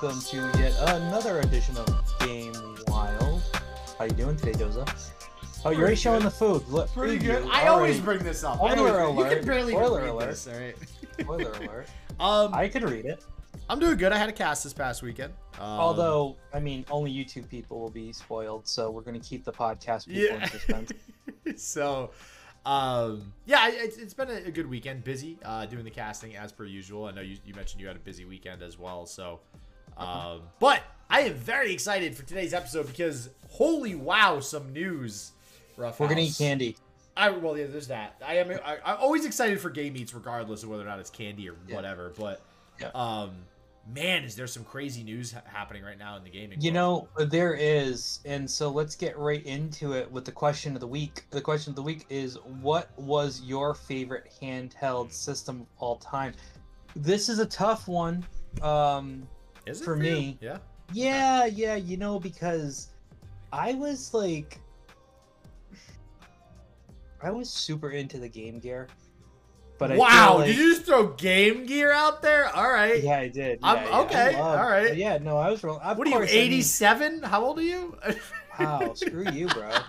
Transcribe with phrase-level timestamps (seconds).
[0.00, 2.52] right, everyone, and welcome to yet another edition of Game
[2.88, 3.42] Wild.
[3.98, 4.88] How you doing today, Doza?
[5.64, 6.66] Oh, you're already showing the food.
[6.68, 7.48] Look, Pretty good.
[7.50, 8.56] I always bring this up.
[8.56, 9.38] Spoiler always, you alert.
[9.38, 10.30] can barely Spoiler read alert.
[10.30, 10.76] this, all right?
[11.20, 11.86] Spoiler alert.
[12.20, 13.24] um, I could read it.
[13.68, 14.12] I'm doing good.
[14.12, 15.32] I had a cast this past weekend.
[15.54, 19.44] Um, Although, I mean, only YouTube people will be spoiled, so we're going to keep
[19.44, 20.42] the podcast people yeah.
[20.42, 20.92] in suspense.
[21.56, 22.10] so,
[22.66, 25.04] um, yeah, it's, it's been a, a good weekend.
[25.04, 27.06] Busy uh, doing the casting as per usual.
[27.06, 29.06] I know you, you mentioned you had a busy weekend as well.
[29.06, 29.40] So,
[29.96, 35.32] um, but I am very excited for today's episode because holy wow, some news.
[35.76, 36.76] Rough We're to eat candy.
[37.16, 38.16] I well, yeah, there's that.
[38.26, 38.50] I am.
[38.64, 41.56] I, I'm always excited for game eats, regardless of whether or not it's candy or
[41.66, 41.74] Yeah.
[41.74, 42.12] whatever.
[42.18, 42.40] But,
[42.80, 42.90] Yeah.
[42.94, 43.32] um,
[43.92, 46.60] man, is there some crazy news ha- happening right now in the gaming?
[46.62, 47.08] You world.
[47.18, 50.86] know, there is, and so let's get right into it with the question of the
[50.86, 51.24] week.
[51.30, 56.32] The question of the week is what was your favorite handheld system of all time?
[56.96, 58.24] This is a tough one.
[58.62, 59.26] Um
[59.66, 60.58] is it for me- Yeah.
[60.92, 62.88] yeah, yeah, you know because
[63.52, 64.58] I was like
[67.22, 68.88] I was super into the Game Gear.
[69.78, 72.48] But I wow, like- did you just throw Game Gear out there?
[72.54, 73.02] All right.
[73.02, 73.58] Yeah, I did.
[73.62, 74.96] I'm- yeah, okay, all right.
[74.96, 75.80] Yeah, no, I was wrong.
[75.80, 77.22] Of What are you, course, I mean- 87?
[77.22, 77.96] How old are you?
[78.60, 79.70] Wow, screw you, bro.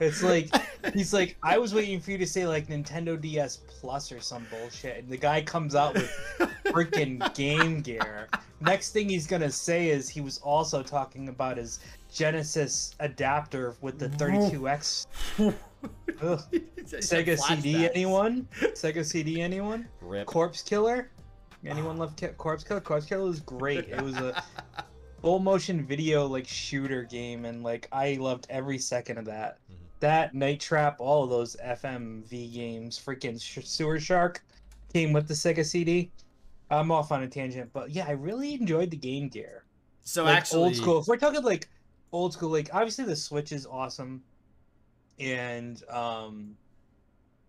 [0.00, 0.48] It's like
[0.94, 4.46] he's like, I was waiting for you to say like Nintendo DS Plus or some
[4.48, 6.08] bullshit, and the guy comes out with
[6.72, 8.28] freaking Game Gear.
[8.60, 11.80] Next thing he's gonna say is he was also talking about his
[12.12, 15.06] Genesis adapter with the 32X.
[16.18, 17.90] Sega CD, Flashbacks.
[17.94, 18.48] anyone?
[18.74, 19.86] Sega CD, anyone?
[20.00, 20.26] Rip.
[20.26, 21.10] Corpse Killer?
[21.64, 22.80] Anyone love Ki- Corpse Killer?
[22.80, 23.88] Corpse Killer was great.
[23.88, 24.42] It was a
[25.20, 29.58] full motion video like shooter game, and like I loved every second of that.
[29.70, 29.74] Mhm.
[30.00, 34.42] That Night Trap, all of those FMV games, freaking Sh- Sewer Shark
[34.92, 36.10] came with the Sega CD.
[36.70, 39.64] I'm off on a tangent, but yeah, I really enjoyed the Game Gear.
[40.02, 41.00] So like actually, old school.
[41.00, 41.68] If we're talking like
[42.12, 44.22] old school, like obviously the Switch is awesome,
[45.18, 46.56] and um,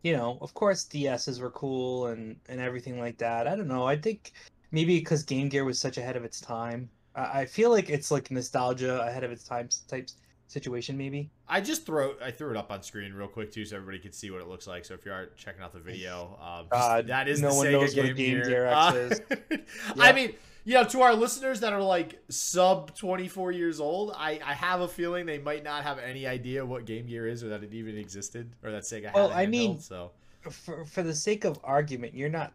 [0.03, 3.47] you know, of course DSs were cool and and everything like that.
[3.47, 3.85] I don't know.
[3.85, 4.31] I think
[4.71, 6.89] maybe because Game Gear was such ahead of its time.
[7.15, 10.09] I, I feel like it's like nostalgia ahead of its time type
[10.49, 10.97] situation.
[10.97, 11.29] Maybe.
[11.47, 14.11] I just throw I threw it up on screen real quick too, so everybody can
[14.11, 14.83] see what it looks like.
[14.83, 17.65] So if you are checking out the video, um, God, that is no the one
[17.67, 18.45] Sega knows what Game, Game Gear.
[18.49, 19.21] Gear Uh, is.
[19.99, 20.33] I mean,
[20.65, 24.81] you know, to our listeners that are like sub 24 years old, I, I have
[24.81, 27.73] a feeling they might not have any idea what Game Gear is or that it
[27.73, 29.13] even existed or that Sega.
[29.13, 30.11] Well, I mean, so
[30.49, 32.53] For for the sake of argument, you're not.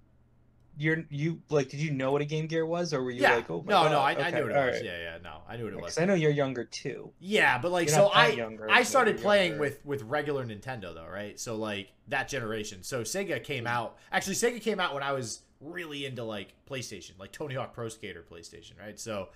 [0.77, 1.69] You're you like?
[1.69, 3.73] Did you know what a Game Gear was, or were you yeah, like, oh my
[3.73, 3.91] no, god?
[3.93, 4.75] no, I, I knew what it was.
[4.75, 4.85] right.
[4.85, 5.99] Yeah, yeah, no, I knew what it was.
[5.99, 7.13] I know you're younger too.
[7.21, 9.61] Yeah, but like You're so I younger, I started playing younger.
[9.61, 11.39] with with regular Nintendo though, right?
[11.39, 12.83] So like that generation.
[12.83, 13.97] So Sega came out.
[14.11, 17.89] Actually Sega came out when I was really into like PlayStation, like Tony Hawk Pro
[17.89, 18.99] Skater PlayStation, right?
[18.99, 19.29] So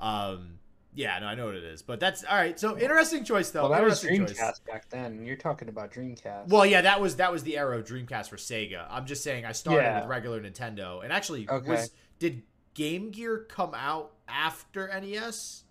[0.00, 0.58] um
[0.94, 1.82] yeah, no, I know what it is.
[1.82, 2.58] But that's all right.
[2.58, 3.62] So interesting choice though.
[3.62, 4.60] Well, that was interesting Dreamcast choice.
[4.66, 5.24] back then.
[5.24, 6.48] You're talking about Dreamcast.
[6.48, 8.86] Well, yeah, that was that was the era of Dreamcast for Sega.
[8.90, 10.00] I'm just saying I started Yeah.
[10.00, 11.02] with regular Nintendo.
[11.02, 11.68] And actually Okay.
[11.70, 12.42] was did
[12.74, 15.62] Game Gear come out after NES?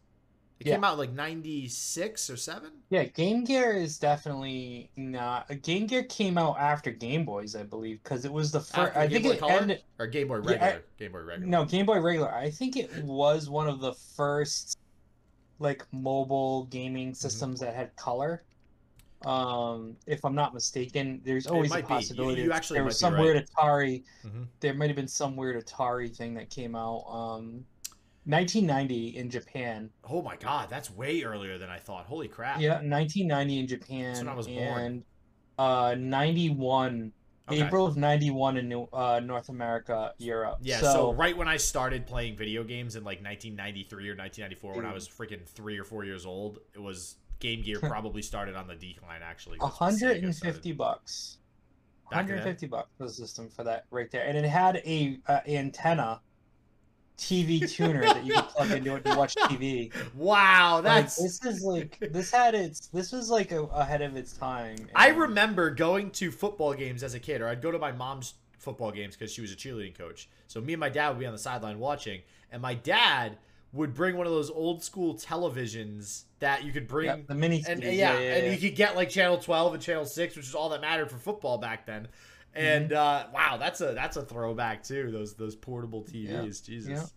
[0.59, 0.75] It Yeah.
[0.75, 2.71] came out like 96 or 7?
[2.89, 5.49] yeah, Game Gear is definitely not.
[5.61, 8.77] Game Gear came out after Game Boys, I believe, because it was the first.
[8.95, 9.51] After I Game think Boy it Color?
[9.61, 9.83] ended.
[9.99, 10.83] or Game Boy Yeah, I- regular.
[10.97, 11.47] Game Boy regular.
[11.47, 12.33] No, Game Boy Regular.
[12.33, 14.77] I think it was one of the first,
[15.63, 17.13] like mobile gaming Mm-hmm.
[17.15, 18.43] systems that had color.
[19.25, 21.77] Um, if I'm not mistaken, there's always a.
[21.77, 22.41] You- possibility.
[22.41, 23.21] you actually there was some right.
[23.23, 24.03] weird Atari.
[24.25, 24.47] Mhm.
[24.59, 27.05] There might have been some weird Atari thing that came out.
[27.07, 27.65] Um,
[28.25, 29.89] 1990 in Japan.
[30.09, 32.05] Oh my god, that's way earlier than I thought.
[32.05, 32.59] Holy crap.
[32.59, 34.15] Yeah, 1990 in Japan.
[34.17, 34.81] when I was born.
[34.81, 35.03] and
[35.57, 37.11] uh, 91
[37.49, 37.61] Okay.
[37.61, 40.59] April of 91 in New, uh, North America, Europe.
[40.61, 44.85] Yeah, so, right when I started playing video games in like 1993 or 1994 when
[44.85, 48.67] I was freaking 3 or 4 years old, it was Game Gear probably started on
[48.67, 49.57] the decline actually.
[49.59, 51.37] That's 150 bucks.
[52.05, 56.21] 150 bucks for the system for that right there, and it had a uh, antenna
[57.17, 59.91] TV tuner that you could plug into it to watch TV.
[60.15, 64.15] Wow, Like, that's this is like this had its this was like a, ahead of
[64.15, 64.77] its time.
[64.95, 68.35] I remember going to football games as a kid, or I'd go to my mom's
[68.57, 70.29] football games because she was a cheerleading coach.
[70.47, 72.21] So me and my dad would be on the sideline watching,
[72.51, 73.37] and my dad
[73.73, 77.07] would bring one of those old school televisions that you could bring.
[77.07, 79.81] yeah, the mini and yeah, yeah, yeah, and you could get like channel 12 and
[79.81, 82.07] channel 6 which is all that mattered for football back then
[82.55, 83.29] and Mm-hmm.
[83.29, 87.13] uh wow that's a that's a throwback too those those portable tvs jesus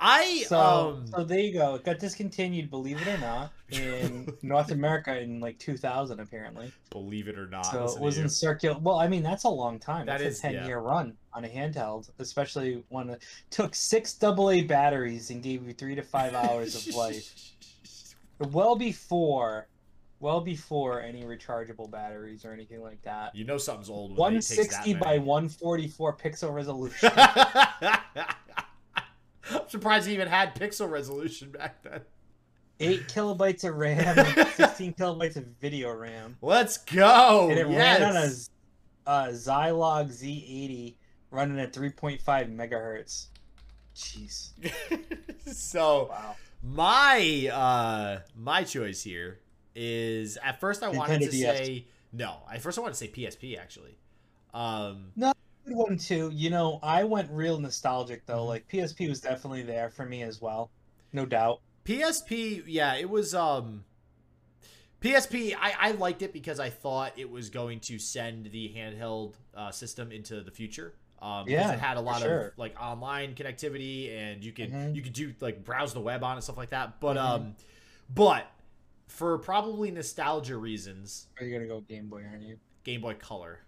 [0.00, 1.74] I So, um so there you go.
[1.74, 6.70] It got discontinued, believe it or not, in North America in like 2000, apparently.
[6.90, 7.66] believe it or not.
[7.66, 8.78] so it was in circular.
[8.78, 10.06] Well, I mean, that's a long time.
[10.06, 10.66] That That's is- a 10 yeah.
[10.68, 15.72] year run on a handheld, especially one that took six AA batteries and gave you
[15.72, 17.34] three to five hours of life.
[18.52, 19.66] Well before,
[20.20, 23.34] well before any rechargeable batteries or anything like that.
[23.34, 24.16] You know something's old.
[24.16, 27.10] When it takes that 160 by 144 pixel resolution.
[29.50, 32.00] I'm surprised he even had pixel resolution back then.
[32.80, 36.36] 8 kilobytes of RAM and 16 kilobytes of video RAM.
[36.42, 37.48] Let's go.
[37.50, 38.00] and it yes.
[38.00, 38.30] ran on a
[39.10, 40.94] uh, Zilog Z80
[41.30, 43.26] running at 3.5 megahertz.
[43.96, 44.50] Jeez.
[45.52, 46.36] so Wow.
[46.62, 49.40] my uh my choice here
[49.80, 51.56] is at first I wanted to DS.
[51.58, 52.38] say no.
[52.52, 53.96] At first I wanted to say PSP actually.
[54.52, 55.32] Um no,
[55.64, 56.30] Good one too.
[56.32, 58.44] You know, I went real nostalgic though.
[58.44, 58.48] Mhm.
[58.48, 60.70] Like PSP was definitely there for me as well,
[61.12, 61.60] no doubt.
[61.84, 63.84] PSP, yeah, it was um
[65.00, 69.34] PSP I, I liked it because I thought it was going to send the handheld
[69.54, 70.94] uh, system into the future.
[71.20, 72.48] Um because Yeah, it had a lot sure.
[72.48, 74.94] of like online connectivity and you could Mhm.
[74.94, 77.00] you could do like browse the web on and stuff like that.
[77.00, 77.20] But Mhm.
[77.24, 77.56] um
[78.08, 78.50] but
[79.08, 82.22] for probably nostalgia reasons, Are you gonna go Game Boy?
[82.30, 82.58] Aren't you?
[82.84, 83.50] Game Boy Color.
[83.50, 83.60] Or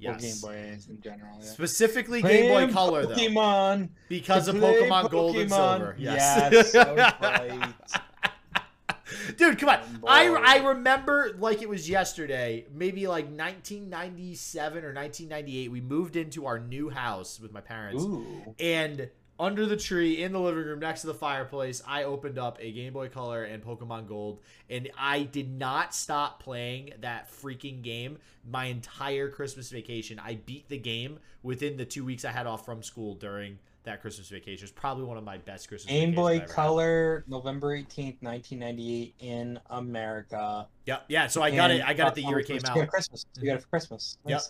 [0.00, 0.20] Yes.
[0.22, 1.38] Game Boy is in general.
[1.40, 1.46] Yeah.
[1.46, 3.14] Specifically Game Boy Color though.
[3.14, 5.78] Pokemon Because of play Pokemon Gold and Pokemon.
[5.78, 5.96] Silver.
[5.98, 6.74] Yes, Yes.
[7.22, 7.74] right.
[9.36, 9.80] Dude, come on.
[10.06, 15.70] I, I remember like it was yesterday, maybe like 1997 or 1998.
[15.70, 18.02] We moved into our new house with my parents.
[18.04, 18.54] Ooh.
[18.60, 19.08] And
[19.38, 22.72] under the tree in the living room next to the fireplace, I opened up a
[22.72, 24.40] Game Boy Color and Pokemon Gold.
[24.68, 28.18] And I did not stop playing that freaking game
[28.48, 30.18] my entire Christmas vacation.
[30.18, 34.02] I beat the game within the two weeks I had off from school during that
[34.02, 34.64] Christmas vacation.
[34.64, 36.48] It's probably one of my best Christmas Game Boy ever had.
[36.50, 40.66] Color, November eighteenth, nineteen ninety eight in America.
[40.86, 41.04] Yep.
[41.08, 41.26] yeah.
[41.28, 41.82] So I got it.
[41.82, 42.76] I got uh, it the year it came out.
[42.76, 43.24] It Christmas.
[43.40, 44.18] You got it for Christmas.
[44.26, 44.42] Yep.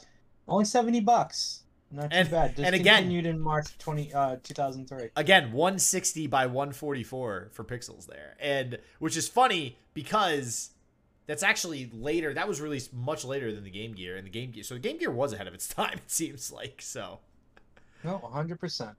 [0.49, 1.64] Only seventy bucks.
[1.90, 2.55] Not too And- bad.
[2.58, 2.75] and again-
[3.05, 5.08] Discontinued in March twenty uh two thousand three.
[5.17, 10.70] again 160 by 144 for pixels there and which is funny because
[11.26, 14.50] that's actually later that was released much later than the game gear and the game
[14.50, 17.20] gear so the game gear was ahead of its time it seems like so
[18.05, 18.96] No, hundred percent.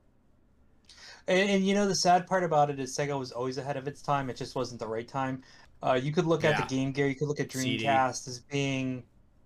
[1.27, 3.88] And, and you know the sad part about it is Sega was always ahead of
[3.88, 4.30] its time.
[4.30, 5.44] It just wasn't the right time.
[5.83, 7.07] Uh, you could look at the Game Gear.
[7.07, 7.86] You could look at CD.
[7.86, 9.03] Dreamcast as being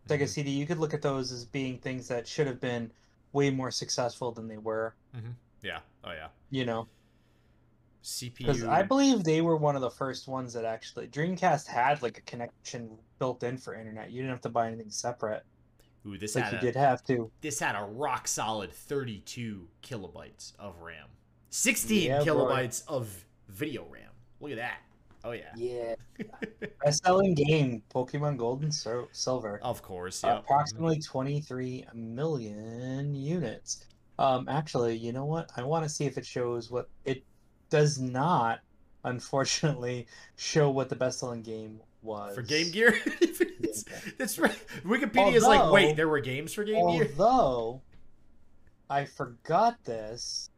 [0.08, 0.28] Sega Mhm.
[0.30, 0.52] CD.
[0.52, 2.90] You could look at those as being things that should have been
[3.34, 4.96] way more successful than they were.
[5.16, 5.32] Mm-hmm.
[5.62, 5.80] yeah.
[6.04, 6.28] Oh yeah.
[6.50, 6.88] You know,
[8.04, 12.02] cpu because I believe they were one of the first ones that actually Dreamcast had
[12.02, 12.90] like a connection
[13.20, 14.12] built in for internet.
[14.12, 15.44] You didn't have to buy anything separate,
[16.06, 17.32] Ooh, this like had you a, did have to.
[17.42, 21.08] this had a rock solid 32 kilobytes of ram.
[21.50, 22.26] 16 Yeah, boy.
[22.26, 24.10] kilobytes of video ram.
[24.42, 24.80] Look at that
[25.24, 25.96] oh yeah Yeah.
[26.84, 29.60] Best selling game, Pokemon Gold and Sil- Silver.
[29.64, 33.86] of course Uh, yeah approximately 23 million units.
[34.20, 35.50] Um, actually, you know what?
[35.58, 37.24] I want to see if it shows what it
[37.70, 38.60] does not,
[39.04, 43.86] unfortunately, show what the best-selling game was for game gear it's,
[44.20, 47.82] it's right wikipedia is like wait there were games for game gear Although
[48.90, 50.50] I forgot this,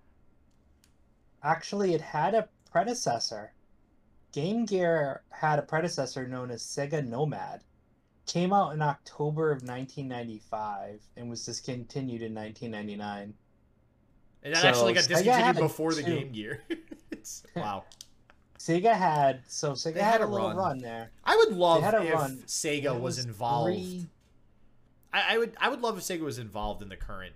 [1.44, 3.54] actually, it had a predecessor.
[4.36, 7.62] Game Gear had a predecessor known as Sega Nomad.
[8.28, 13.34] Came out in October of 1995 and was discontinued in 1999.
[14.44, 16.16] And that So, actually got discontinued before the two.
[16.20, 16.64] Game Gear.
[17.56, 17.86] wow.
[18.60, 20.58] Sega had so Sega had, had a little run.
[20.58, 21.12] run, there.
[21.24, 22.44] I would love if run.
[22.46, 23.74] Sega It was, involved.
[23.74, 24.08] three-
[25.14, 27.34] I, I would I would love if Sega was involved in the current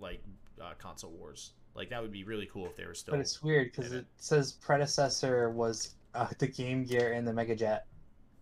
[0.00, 0.20] like
[0.60, 1.52] uh, console wars.
[1.76, 3.12] Like that would be really cool if they were still.
[3.12, 7.32] But it's weird because in it says predecessor was uh, the Game Gear and the
[7.32, 7.86] Mega Jet.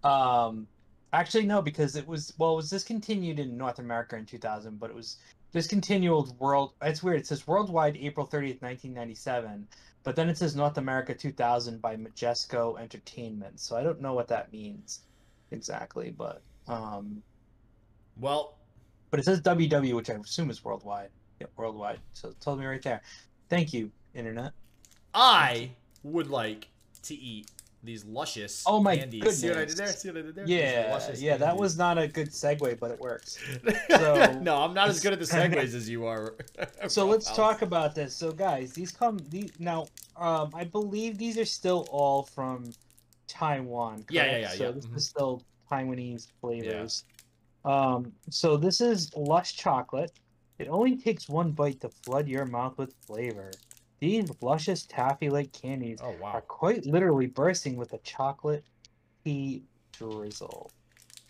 [0.04, 0.66] Um,
[1.12, 4.90] actually, no, because it was well, it was discontinued in North America in 2000, but
[4.90, 5.16] it was
[5.52, 6.72] discontinued world.
[6.82, 7.20] It's weird.
[7.20, 9.66] It says worldwide April 30th, 1997,
[10.04, 13.60] but then it says North America 2000 by Majesco Entertainment.
[13.60, 15.00] So I don't know what that means
[15.50, 17.22] exactly, but um,
[18.18, 18.58] well,
[19.10, 21.10] but it says WW, which I assume is worldwide.
[21.40, 22.00] Yep, worldwide.
[22.12, 23.00] So it told me right there.
[23.48, 24.52] Thank you, internet.
[25.14, 25.70] I
[26.02, 26.68] would like
[27.04, 27.50] to eat
[27.84, 29.38] these luscious Oh my candies.
[29.38, 29.76] See what I did goodness.
[29.78, 29.86] there?
[29.88, 30.44] See what I did there?
[30.46, 33.38] These Yeah, luscious yeah, that was not a good segue, but it works.
[33.90, 36.34] So- no, I'm not as good at the segues as you are.
[36.88, 37.36] So let's Ralph.
[37.36, 38.14] talk about this.
[38.16, 39.86] So guys, these come these now.
[40.16, 42.72] Um, I believe these are still all from
[43.28, 44.04] Taiwan.
[44.10, 44.70] Yeah, yeah, yeah, So yeah.
[44.72, 44.96] this Mhm.
[44.96, 47.04] is still Taiwanese flavors.
[47.64, 50.12] Um, so this is Lush chocolate.
[50.58, 53.50] It only takes one bite to flood your mouth with flavor.
[54.00, 58.64] These luscious taffy like candies Oh are quite literally bursting with a chocolate
[59.24, 60.70] tea drizzle.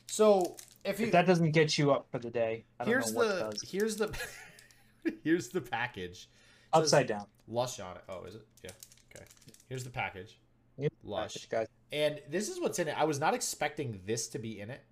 [0.06, 3.12] So if you If that doesn't get you up for the day, I don't here's
[3.12, 3.62] know what the does.
[3.70, 4.18] here's the
[5.25, 6.28] here's the package.
[6.75, 7.26] Says Upside down.
[7.46, 8.02] Lush on it.
[8.08, 8.46] Oh, is it?
[8.62, 8.70] Yeah.
[9.14, 9.25] Okay.
[9.68, 10.38] Here's the package.
[10.76, 11.34] Yep, Lush.
[11.34, 11.66] Package, guys.
[11.92, 12.94] And this is what's in it.
[12.98, 14.84] I was not expecting this to be in it.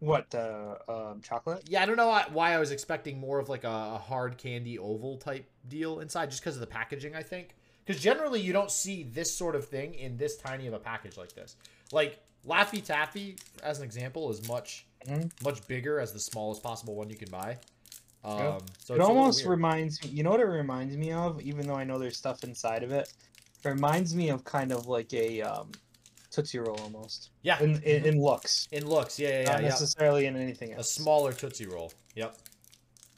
[0.00, 1.62] What the um, chocolate?
[1.68, 5.18] Yeah, I don't know why, I was expecting more of like a, hard candy oval
[5.18, 7.14] type deal inside, just because of the packaging.
[7.14, 7.54] I think
[7.84, 11.18] because generally you don't see this sort of thing in this tiny of a package
[11.18, 11.56] like this.
[11.92, 15.30] Like Laffy Taffy, as an example, is much Mhm.
[15.44, 17.58] much bigger as the smallest possible one you can buy.
[18.24, 18.58] Um, Yeah.
[18.78, 20.10] so it almost reminds me.
[20.10, 21.40] You know what it reminds me of?
[21.42, 23.12] Even though I know there's stuff inside of it,
[23.62, 25.72] it reminds me of kind of like a um,
[26.30, 28.04] Tootsie Roll almost yeah in in, mhm.
[28.04, 29.18] in looks, in looks.
[29.18, 29.44] Yeah, yeah, yeah.
[29.52, 29.68] not yeah.
[29.68, 30.88] necessarily in anything else.
[30.88, 31.92] A smaller Tootsie Roll.
[32.14, 32.36] Yep.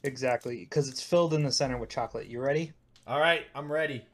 [0.03, 2.27] Exactly, because it's filled in the center with chocolate.
[2.27, 2.73] You ready?
[3.07, 4.05] All right, I'm ready.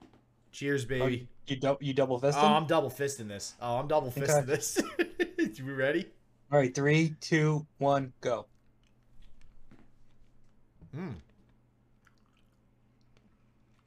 [0.51, 1.27] Cheers, Oh, baby.
[1.47, 2.43] you dou- you double fisting.
[2.43, 3.55] Oh, I'm double fisting this.
[3.61, 4.21] Oh, I'm double Okay.
[4.21, 4.79] fisting this.
[5.57, 6.05] you ready?
[6.51, 8.45] All right, three, two, one, go.
[10.93, 11.09] Hmm.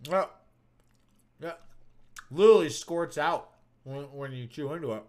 [0.09, 0.26] Yeah.
[1.40, 1.52] Yeah.
[2.31, 3.51] Literally squirts out
[3.84, 5.02] when, when you chew into it.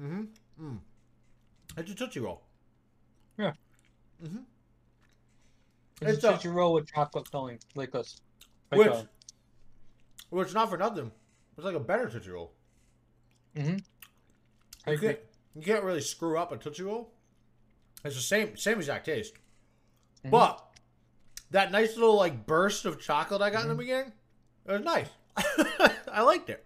[0.00, 0.22] Mm-hmm.
[0.62, 0.78] Mm.
[1.76, 2.42] It's a Tootsie Roll.
[3.36, 3.52] Yeah.
[4.24, 4.38] Mm-hmm.
[6.02, 8.16] It's, It's a a- Tootsie Roll with chocolate filling, like this.
[8.70, 9.08] Like Which, a-
[10.30, 11.10] which not for nothing.
[11.56, 12.52] It's like a better Tootsie Roll.
[13.56, 13.84] Mm Mhm.
[14.86, 15.18] I You can't,
[15.56, 17.12] you can't really screw up a Tootsie Roll.
[18.04, 19.34] It's the same same exact taste.
[20.24, 20.30] Mhm.
[20.30, 20.64] But
[21.50, 23.78] that nice little like burst of chocolate I got in the Mhm.
[23.78, 24.12] beginning,
[24.66, 25.08] it was nice.
[26.12, 26.64] I liked it.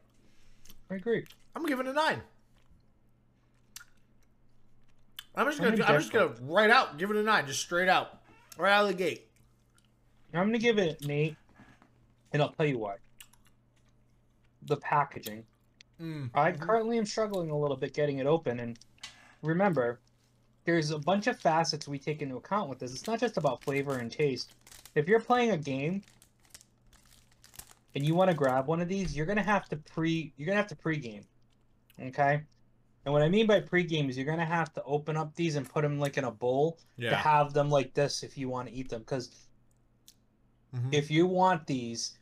[0.93, 1.25] I agree.
[1.57, 2.21] I'm giving it a nine.
[5.35, 7.89] I'm just I'm gonna I'm just gonna right out give it a nine, just straight
[7.89, 8.21] out,
[8.59, 9.27] right out of the gate.
[10.35, 11.37] I'm gonna give it an eight,
[12.33, 12.97] and I'll tell you why.
[14.67, 15.45] The packaging.
[16.01, 16.29] Mm.
[16.35, 18.79] I currently am struggling a little bit getting it open, and
[19.41, 19.99] remember,
[20.67, 22.93] there's a bunch of facets we take into account with this.
[22.93, 24.53] It's not just about flavor and taste.
[24.95, 26.03] If you're playing a game
[27.95, 30.57] and you want to grab one of these, you're gonna have to pre you're gonna
[30.57, 31.25] have to pre-game.
[32.01, 32.43] Okay?
[33.05, 35.69] And what I mean by pre-game is you're gonna have to open up these and
[35.69, 36.79] put them like in a bowl
[37.11, 39.01] to have them like this if you want to eat them.
[39.01, 39.31] Because
[40.75, 40.95] Mhm.
[40.95, 42.17] if you want these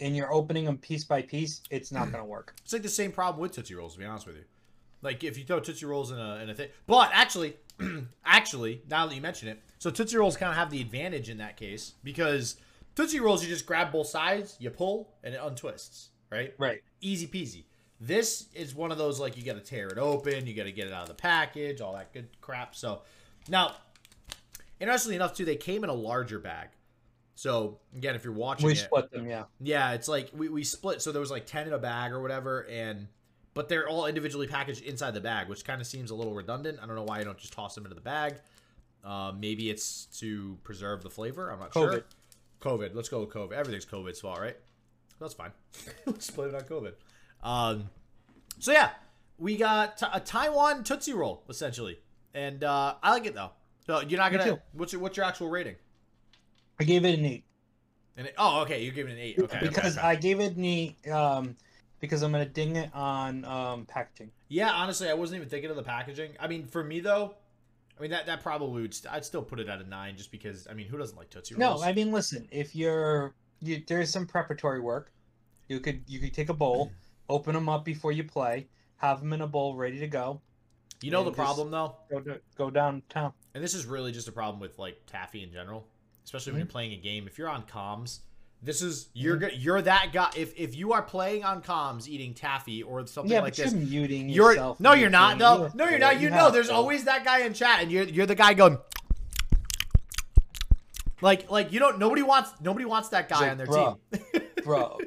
[0.00, 2.54] and you're opening them piece by piece, it's not gonna work.
[2.64, 4.44] It's like the same problem with Tootsie Rolls, to be honest with you.
[5.02, 7.56] Like if you throw Tootsie Rolls in a in a thing, but actually,
[8.24, 11.38] actually, now that you mention it, so Tootsie Rolls kind of have the advantage in
[11.38, 12.56] that case because
[12.94, 16.54] Tootsie Rolls you just grab both sides, you pull, and it untwists, right?
[16.58, 16.82] Right.
[17.00, 17.64] Easy peasy.
[18.00, 20.72] This is one of those like you got to tear it open, you got to
[20.72, 22.74] get it out of the package, all that good crap.
[22.74, 23.02] So
[23.48, 23.74] now,
[24.80, 26.68] interestingly enough, too, they came in a larger bag.
[27.34, 29.44] So again, if you're watching We it, split them, yeah.
[29.60, 32.22] yeah, it's like we, we split, so there was like ten in a bag or
[32.22, 33.08] whatever, and
[33.54, 36.78] but they're all individually packaged inside the bag, which kind of seems a little redundant.
[36.82, 38.36] I don't know why you don't just toss them into the bag.
[39.04, 41.50] Uh, maybe it's to preserve the flavor.
[41.50, 42.04] I'm not sure.
[42.64, 42.94] COVID.
[42.94, 43.52] Let's go with COVID.
[43.52, 44.56] Everything's COVID's fault, right?
[45.20, 45.52] That's fine.
[46.06, 46.92] Let's blame it on COVID.
[47.42, 47.90] Um,
[48.58, 48.90] so yeah,
[49.38, 51.98] we got a Taiwan Tootsie Roll essentially,
[52.32, 53.50] and uh, I like it though.
[53.86, 54.60] So you're not gonna.
[54.72, 55.76] What's your what's your actual rating?
[56.80, 57.44] I gave it an eight
[58.16, 59.38] And it, oh, okay, you're giving it an eight.
[59.38, 60.06] Okay, because okay.
[60.06, 61.56] I gave it an eight um,
[62.00, 64.30] because I'm gonna ding it on um, packaging.
[64.48, 66.32] Yeah, honestly, I wasn't even thinking of the packaging.
[66.40, 67.34] I mean, for me though,
[68.04, 68.94] mean that that probably would.
[68.94, 70.66] St- I'd still put it at a nine, just because.
[70.70, 71.80] I mean, who doesn't like Tootsie Rolls?
[71.80, 71.86] No?
[71.86, 75.10] I mean listen, if you're you, there's some preparatory work.
[75.68, 76.92] You could you could take a bowl,
[77.28, 80.40] open them up before you play, have them in a bowl ready to go,
[81.02, 83.32] you know the problem though, go to, go downtown.
[83.54, 85.86] and this is really just a problem with like taffy in general,
[86.24, 86.54] especially Mm-hmm.
[86.56, 87.26] when you're playing a game.
[87.26, 88.20] If you're on comms,
[88.64, 89.10] this is mm-hmm.
[89.14, 90.30] you're go- you're that guy.
[90.36, 93.72] If if you are playing on comms eating taffy or something Yeah, like but this,
[93.74, 94.80] you're muting You're yourself.
[94.80, 96.20] no, you're not have No, you're not.
[96.20, 96.74] You know, there's to.
[96.74, 98.78] always that guy in chat, and you're you're the guy going.
[101.20, 101.98] Like, like you don't.
[101.98, 102.52] Nobody wants.
[102.60, 104.42] Nobody wants that guy Like, on their bro, team.
[104.64, 104.98] bro.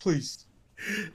[0.00, 0.46] Please,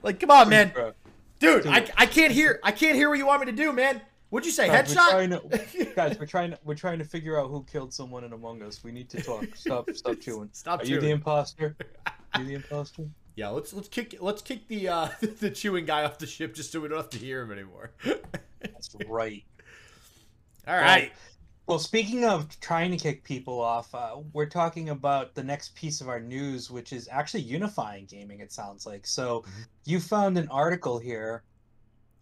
[0.02, 0.70] like, come on, man.
[0.74, 0.92] bro.
[1.38, 1.72] Dude, Dude.
[1.72, 2.58] I, I can't hear.
[2.64, 4.00] I can't hear what you want me to do, man.
[4.30, 4.66] What'd you say?
[4.68, 5.10] Guys, we're Headshot?
[5.10, 8.32] trying to, guys, we're trying to we're trying to figure out who killed someone in
[8.32, 8.84] Among Us.
[8.84, 9.46] We need to talk.
[9.54, 10.50] Stop, stop chewing.
[10.52, 10.92] Stop chewing.
[10.92, 11.76] Are you the imposter?
[12.06, 13.04] Are you the imposter?
[13.36, 15.08] Yeah, let's let's kick let's kick the uh
[15.40, 17.92] the chewing guy off the ship just so we don't have to hear him anymore.
[18.60, 19.44] That's right.
[20.66, 21.12] All right.
[21.66, 26.00] Well, speaking of trying to kick people off, uh, we're talking about the next piece
[26.00, 28.40] of our news, which is actually unifying gaming.
[28.40, 29.42] It sounds like so.
[29.42, 29.66] Mhm.
[29.84, 31.44] You found an article here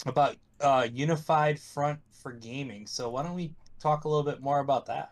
[0.04, 2.86] about uh, unified front for gaming.
[2.86, 5.10] So why don't we talk a little bit more about that?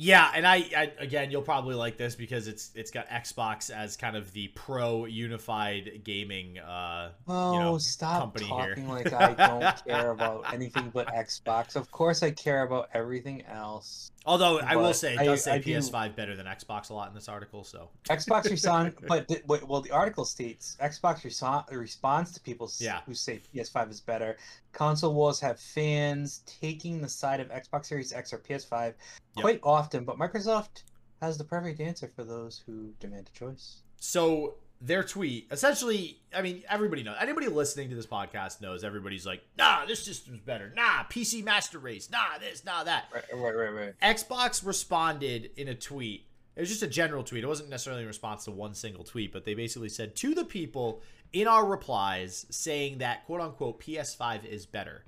[0.00, 3.96] Yeah, and I, I again, you'll probably like this because it's it's got Xbox as
[3.96, 6.56] kind of the pro unified gaming.
[6.60, 8.76] Uh, Oh, you know, stop company here.
[8.76, 11.74] talking like I don't care about anything but Xbox.
[11.74, 14.12] Of course, I care about everything else.
[14.28, 17.08] Although I will say it I- does say I PS5 better than Xbox a lot
[17.08, 17.64] in this article.
[17.64, 23.00] So Xbox respond, but the, well, the article states Xbox reso- responds to people Yeah.
[23.06, 24.36] who say PS5 is better.
[24.72, 28.94] Console wars have fans taking the side of Xbox Series X or PS5
[29.36, 29.42] Yep.
[29.42, 30.82] quite often, but Microsoft
[31.22, 33.78] has the perfect answer for those who demand a choice.
[33.98, 37.16] so their tweet essentially, I mean, everybody knows.
[37.20, 38.84] Anybody listening to this podcast knows.
[38.84, 40.72] Everybody's like, nah, this system's better.
[40.76, 42.10] Nah, PC Master Race.
[42.10, 43.06] Nah, this, nah, that.
[43.12, 44.00] Right, right, right, right.
[44.00, 46.26] Xbox responded in a tweet.
[46.54, 47.44] It was just a general tweet.
[47.44, 50.44] It wasn't necessarily in response to one single tweet, but they basically said to the
[50.44, 55.04] people in our replies saying that quote unquote PS5 is better.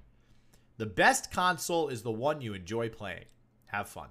[0.76, 3.24] The best console is the one you enjoy playing.
[3.66, 4.08] Have fun.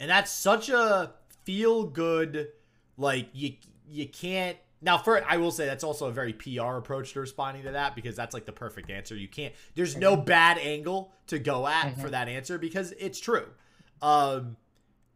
[0.00, 2.48] And that's such a feel good
[2.96, 3.54] like you
[3.88, 7.64] you can't now for I will say that's also a very PR approach to responding
[7.64, 9.16] to that because that's like the perfect answer.
[9.16, 13.46] You can't there's no bad angle to go at for that answer because it's true.
[14.02, 14.56] Um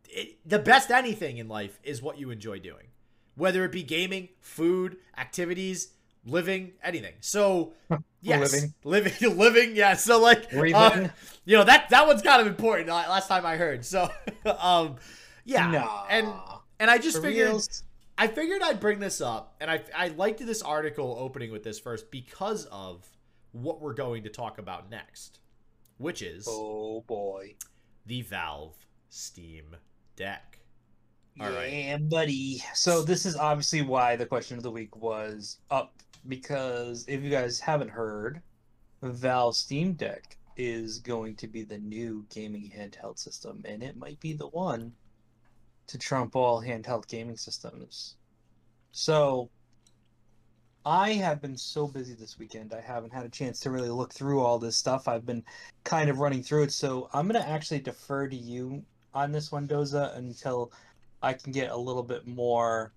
[0.09, 2.87] it, the best anything in life is what you enjoy doing.
[3.35, 5.89] Whether it be gaming, food, activities,
[6.27, 7.15] living, anything.
[7.21, 7.73] So
[8.21, 8.75] yes, Living.
[8.85, 9.95] living, living, yeah.
[9.95, 11.09] So like, uh,
[11.45, 12.91] you know that that one's kind of important.
[12.91, 14.11] uh, Last time I heard, so
[14.59, 14.97] um,
[15.45, 16.05] yeah, Nah.
[16.11, 16.29] and
[16.79, 17.83] and I just For figured reals?
[18.23, 21.81] I figured I'd bring this up, and I I liked this article opening with this
[21.81, 23.05] first because of
[23.51, 25.41] what we're going to talk about next,
[25.99, 27.57] which is Oh boy.
[28.07, 28.77] the Valve
[29.09, 29.75] Steam
[30.15, 30.61] Deck.
[31.41, 31.73] All right.
[31.73, 32.63] yeah, buddy.
[32.75, 37.31] So this is obviously why the question of the week was up because if you
[37.31, 38.41] guys haven't heard,
[39.03, 44.21] Valve Steam Deck is going to be the new gaming handheld system, and it might
[44.21, 44.93] be the one
[45.89, 48.17] to trump all handheld gaming systems.
[48.93, 49.51] So
[50.85, 54.13] I have been so busy this weekend, I haven't had a chance to really look
[54.13, 55.07] through all this stuff.
[55.07, 55.45] I've been
[55.85, 59.69] kind of running through it, so I'm gonna actually defer to you on this one,
[59.69, 60.73] Doza, until
[61.23, 62.93] I can get a little bit more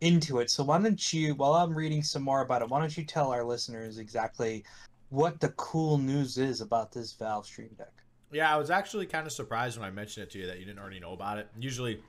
[0.00, 0.50] into it.
[0.50, 3.30] So why don't you, while I'm reading some more about it, why don't you tell
[3.30, 4.64] our listeners exactly
[5.10, 8.01] what the cool news is about this Valve Steam Deck?
[8.32, 10.64] Yeah, I was actually kind of surprised when I mentioned it to you that you
[10.64, 11.48] didn't already know about it.
[11.58, 12.00] Usually,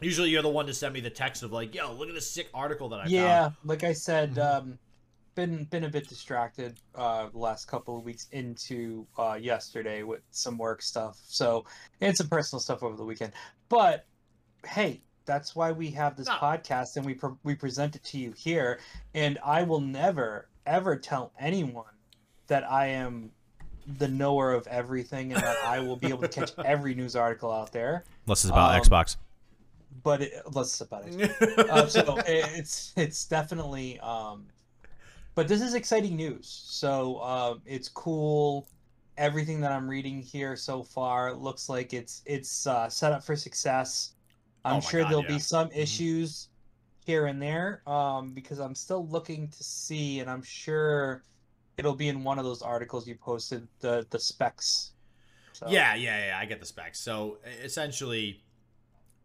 [0.00, 2.30] usually you're the one to send me the text of like, "Yo, look at this
[2.30, 3.10] sick article that I found.
[3.12, 4.56] yeah, found." like I said, Mhm.
[4.58, 4.78] um,
[5.34, 10.22] been been a bit distracted uh, the last couple of weeks into uh, yesterday with
[10.30, 11.18] some work stuff.
[11.26, 11.64] So
[12.00, 13.32] and some personal stuff over the weekend.
[13.68, 14.06] But
[14.66, 16.34] hey, that's why we have this No.
[16.34, 18.78] podcast and we pre- we present it to you here.
[19.14, 21.84] And I will never ever tell anyone
[22.46, 23.32] that I am
[23.98, 27.52] the knower of everything and that I will be able to catch every news article
[27.52, 28.04] out there.
[28.26, 29.16] This is about Um, Xbox.
[30.02, 31.30] But it, let's about it
[31.70, 32.26] uh, so it-
[32.58, 34.46] it's it's definitely um
[35.36, 38.68] but this is exciting news so um it's cool
[39.16, 43.36] everything that i'm reading here so far looks like it's it's uh, set up for
[43.36, 44.12] success
[44.64, 45.28] i'm Oh sure God, there'll yeah.
[45.28, 45.76] be some Mhm.
[45.76, 46.48] issues
[47.06, 51.22] here and there um because i'm still looking to see and i'm sure
[51.76, 54.92] it'll be in one of those articles you posted the the specs
[55.54, 55.68] so.
[55.68, 56.38] Yeah, yeah, yeah.
[56.38, 56.98] I get the specs.
[56.98, 58.42] So essentially,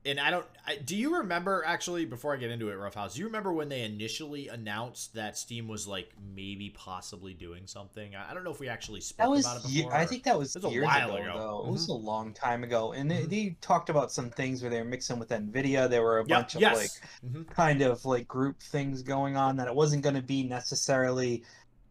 [0.06, 0.46] and I don't.
[0.66, 2.06] I, do you remember actually?
[2.06, 5.68] Before I get into it, Roughhouse, do you remember when they initially announced that Steam
[5.68, 8.16] was like maybe possibly doing something?
[8.16, 9.96] I, I don't know if we actually spoke was, about it before.
[9.96, 11.34] I think that was, was a while ago, ago.
[11.36, 11.68] though.
[11.68, 11.94] It was Mhm.
[11.94, 13.30] a long time ago, and they, Mhm.
[13.30, 15.90] they talked about some things where they were mixing with Nvidia.
[15.90, 16.76] There were a Yep, bunch of yes.
[16.76, 17.50] like Mhm.
[17.50, 21.44] kind of like group things going on that it wasn't going to be necessarily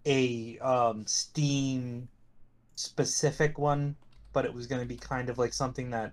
[0.09, 2.09] a um, Steam
[2.75, 3.94] specific one,
[4.33, 6.12] but it was going to be kind of like something that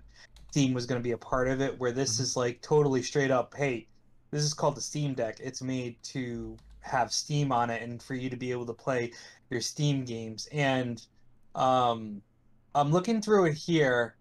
[0.50, 1.78] Steam was going to be a part of it.
[1.78, 2.20] Where this Mhm.
[2.20, 3.88] is like totally straight up, hey,
[4.30, 5.40] this is called the Steam Deck.
[5.40, 9.12] It's made to have Steam on it and for you to be able to play
[9.50, 10.46] your Steam games.
[10.52, 11.04] And
[11.54, 12.22] um,
[12.74, 14.16] I'm looking through it here,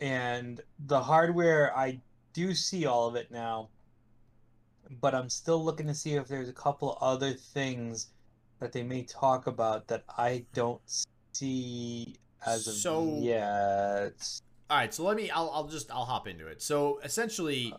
[0.00, 2.00] and the hardware I
[2.32, 3.68] do see all of it now,
[5.00, 8.08] but I'm still looking to see if there's a couple other things
[8.60, 10.80] that they may talk about that I don't
[11.32, 14.40] see as of So- yet.
[14.70, 15.30] All right, so let me.
[15.30, 15.90] I'll, I'll just.
[15.90, 16.60] I'll hop into it.
[16.60, 17.72] So essentially,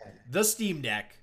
[0.00, 0.10] Okay.
[0.28, 1.16] the Steam Deck,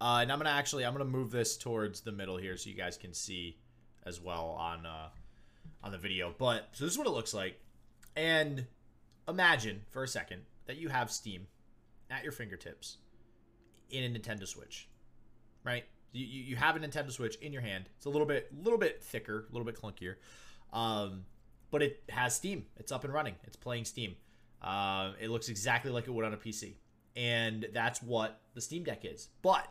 [0.00, 0.86] uh, and I'm gonna actually.
[0.86, 3.58] I'm gonna move this towards the middle here so you guys can see
[4.06, 5.10] as well on uh,
[5.82, 6.34] on the video.
[6.38, 7.60] But so this is what it looks like,
[8.16, 8.64] and
[9.28, 11.46] imagine for a second that you have Steam
[12.10, 12.96] at your fingertips
[13.90, 14.88] in a Nintendo Switch,
[15.62, 15.84] right?
[16.14, 17.84] You, you have a Nintendo Switch in your hand.
[17.96, 20.14] It's a little bit little bit thicker, a little bit clunkier,
[20.72, 21.24] um,
[21.70, 22.66] but it has Steam.
[22.76, 23.34] It's up and running.
[23.44, 24.16] It's playing Steam.
[24.62, 26.74] Uh, it looks exactly like it would on a PC,
[27.16, 29.28] and that's what the Steam Deck is.
[29.42, 29.68] But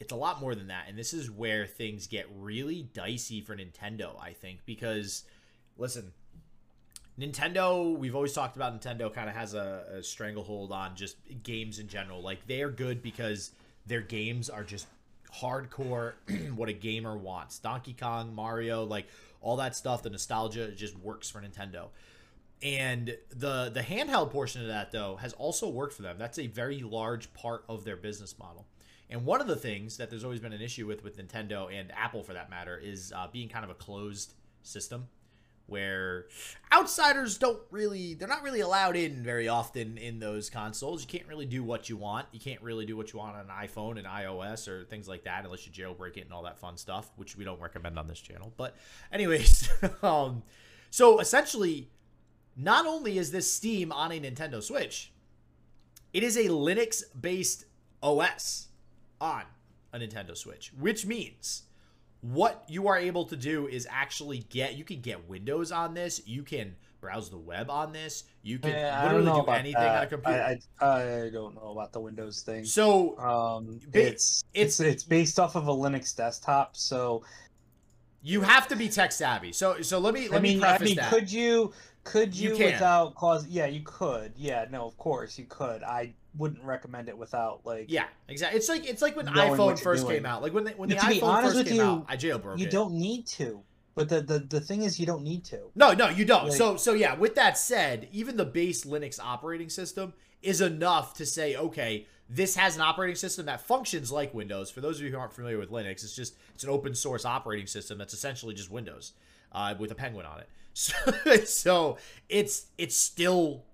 [0.00, 3.56] it's a lot more than that, and this is where things get really dicey for
[3.56, 4.20] Nintendo.
[4.20, 5.24] I think because,
[5.78, 6.12] listen,
[7.18, 11.78] Nintendo, we've always talked about Nintendo kind of has a, a, stranglehold on just games
[11.78, 12.20] in general.
[12.20, 13.52] Like they are good because
[13.86, 14.86] their games are just
[15.40, 16.14] hardcore
[16.54, 17.58] what a gamer wants.
[17.58, 19.06] Donkey Kong, Mario, like
[19.40, 21.88] all that stuff, the nostalgia just works for Nintendo.
[22.62, 26.16] And the the handheld portion of that though has also worked for them.
[26.18, 28.66] That's a very large part of their business model.
[29.08, 31.92] And one of the things that there's always been an issue with with Nintendo and
[31.92, 35.08] Apple for that matter is uh, being kind of a closed system
[35.66, 36.26] where
[36.72, 41.02] outsiders don't really they're not really allowed in very often in those consoles.
[41.02, 42.26] You can't really do what you want.
[42.32, 45.24] You can't really do what you want on an iphone and ios or things like
[45.24, 48.06] that unless you jailbreak it and all that fun stuff which we don't recommend on
[48.06, 48.52] this channel.
[48.56, 48.76] But
[49.12, 49.68] anyways
[50.02, 50.42] um
[50.90, 51.90] so essentially
[52.56, 55.12] not only is this steam on a nintendo switch
[56.12, 57.66] it is a linux based
[58.02, 58.68] os
[59.20, 59.42] on
[59.92, 61.64] a nintendo switch which means
[62.20, 66.26] what you are able to do is actually get you can get Windows on this.
[66.26, 68.24] You can browse the web on this.
[68.42, 69.98] You can Yeah, literally do anything that.
[69.98, 70.58] on a computer.
[70.80, 72.64] I, I I don't know about the Windows thing.
[72.64, 76.76] so Um, Ba- it's it's it's based off of a Linux desktop.
[76.76, 77.22] So
[78.22, 79.52] you have to be tech savvy.
[79.52, 81.10] So so let me let I mean, me I mean, that.
[81.10, 83.46] could you could You you, without cause?
[83.46, 84.32] Yeah, you could.
[84.36, 85.82] Yeah, no, of course you could.
[85.82, 87.86] I wouldn't recommend it without like.
[87.88, 88.58] yeah, exactly.
[88.58, 90.16] It's like it's like when iPhone first doing.
[90.18, 90.42] came out.
[90.42, 92.16] Like when the, when the to be iPhone honest first with came you, out, I
[92.16, 92.70] jailbroke you it.
[92.70, 93.62] don't need to.
[93.94, 95.70] But the, the the thing is, you don't need to.
[95.74, 96.48] No, no, you don't.
[96.48, 101.14] Like- so so yeah, with that said, even the base Linux operating system is enough
[101.14, 104.70] to say, okay, this has an operating system that functions like Windows.
[104.70, 107.24] For those of you who aren't familiar with Linux, it's just it's an open source
[107.24, 109.12] operating system that's essentially just Windows
[109.52, 110.48] uh, with a penguin on it.
[110.78, 110.92] So,
[111.46, 111.96] so
[112.28, 113.64] it's it's still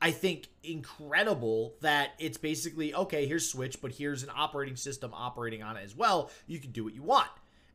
[0.00, 5.62] I think incredible that it's basically okay, here's Switch, but here's an operating system operating
[5.62, 6.30] on it as well.
[6.46, 7.30] You can do what you want.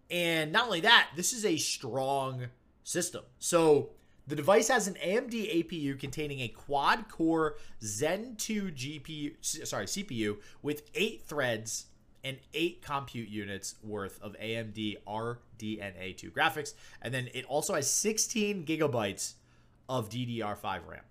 [0.09, 2.47] And not only that, this is a strong
[2.83, 3.23] system.
[3.39, 3.91] So
[4.27, 9.33] the device has an AMD APU containing a quad core Zen 2 GPU,
[9.65, 11.85] sorry, CPU with 8 threads
[12.23, 16.73] and 8 compute units worth of AMD RDNA2 graphics.
[17.01, 19.33] And then it also has 16 gigabytes
[19.89, 21.01] of DDR5 RAM.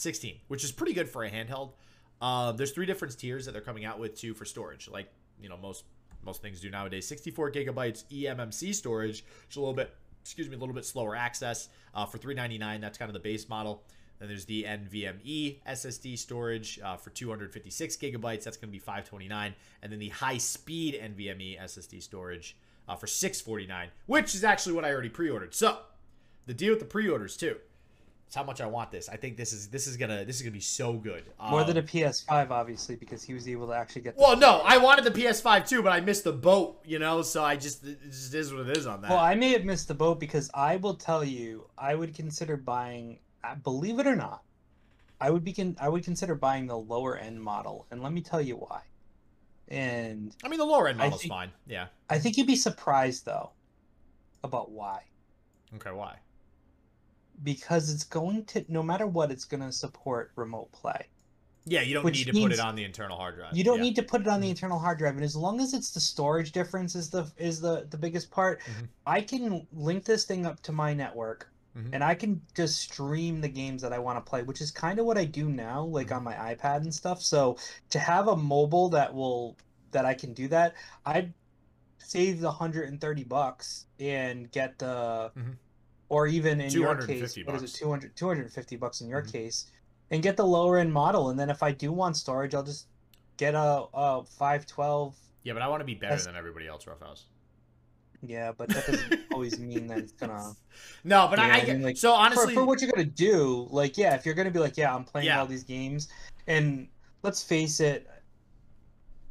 [0.00, 1.72] 16, which is pretty good for a handheld.
[2.20, 5.10] Um, there's three different tiers that they're coming out with too for storage, like
[5.40, 5.84] you know most
[6.24, 7.06] most things do nowadays.
[7.06, 11.16] 64 gigabytes eMMC storage, which is a little bit, excuse me, a little bit slower
[11.16, 12.80] access uh, for 399.
[12.80, 13.82] That's kind of the base model.
[14.18, 18.44] Then there's the NVMe SSD storage uh, for 256 gigabytes.
[18.44, 23.06] That's going to be 529, and then the high speed NVMe SSD storage uh, for
[23.06, 25.54] 649, which is actually what I already pre-ordered.
[25.54, 25.78] So
[26.46, 27.56] the deal with the pre-orders too.
[28.30, 29.08] It's how much I want this.
[29.08, 31.24] I think this is this is gonna this is gonna be so good.
[31.50, 34.14] More than Um, a PS5, obviously, because he was able to actually get.
[34.16, 37.22] The well, no, I wanted the PS5 too, but I missed the boat, you know.
[37.22, 39.10] So I just it just is what it is on that.
[39.10, 42.56] Well, I may have missed the boat because I will tell you, I would consider
[42.56, 43.18] buying.
[43.42, 44.44] uh, Believe it or not,
[45.20, 45.52] I would be.
[45.52, 48.82] Con- I would consider buying the lower end model, and let me tell you why.
[49.66, 51.50] And I mean, the lower end model's think- fine.
[51.66, 51.88] Yeah.
[52.08, 53.50] I think you'd be surprised though,
[54.44, 55.02] about why.
[55.74, 55.90] Okay.
[55.90, 56.20] Why?
[57.42, 61.06] Because it's going to, no matter what, it's going to support remote play.
[61.66, 63.56] Yeah, you don't need to put it on the internal hard drive.
[63.56, 63.82] You don't Yeah.
[63.82, 64.50] need to put it on the Mhm.
[64.50, 67.86] internal hard drive, and as long as it's the storage difference is the is the
[67.90, 68.88] the biggest part, Mhm.
[69.06, 71.90] I can link this thing up to my network, Mhm.
[71.92, 74.98] and I can just stream the games that I want to play, which is kind
[74.98, 76.16] of what I do now, like Mhm.
[76.16, 77.22] on my iPad and stuff.
[77.22, 77.58] So
[77.90, 79.56] to have a mobile that will
[79.92, 80.74] that I can do that,
[81.04, 81.34] I'd
[81.98, 85.56] save the hundred and thirty bucks and get the, Mhm.
[86.10, 89.32] Or even in your case, 250 what is it, 200, 250 bucks in your Mhm.
[89.32, 89.66] case,
[90.10, 92.88] and get the lower end model, and then if I do want storage, I'll just
[93.38, 96.86] get a, a 512 Yeah, but I want to be better That's- than everybody else,
[96.86, 97.24] Roughhouse.
[98.22, 100.52] yeah but that doesn't always mean that it's gonna
[101.04, 102.52] No, but I, I mean, like, so honestly.
[102.54, 105.04] for, for what you're gonna do like yeah if you're gonna be like yeah i'm
[105.04, 105.40] playing Yeah.
[105.40, 106.08] all these games
[106.46, 106.86] and
[107.22, 108.06] let's face it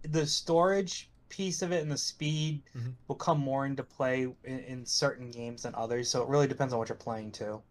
[0.01, 2.95] the storage piece of it and the speed Mhm.
[3.07, 6.09] will come more into play in, in certain games than others.
[6.09, 7.61] So it really depends on what you're playing too.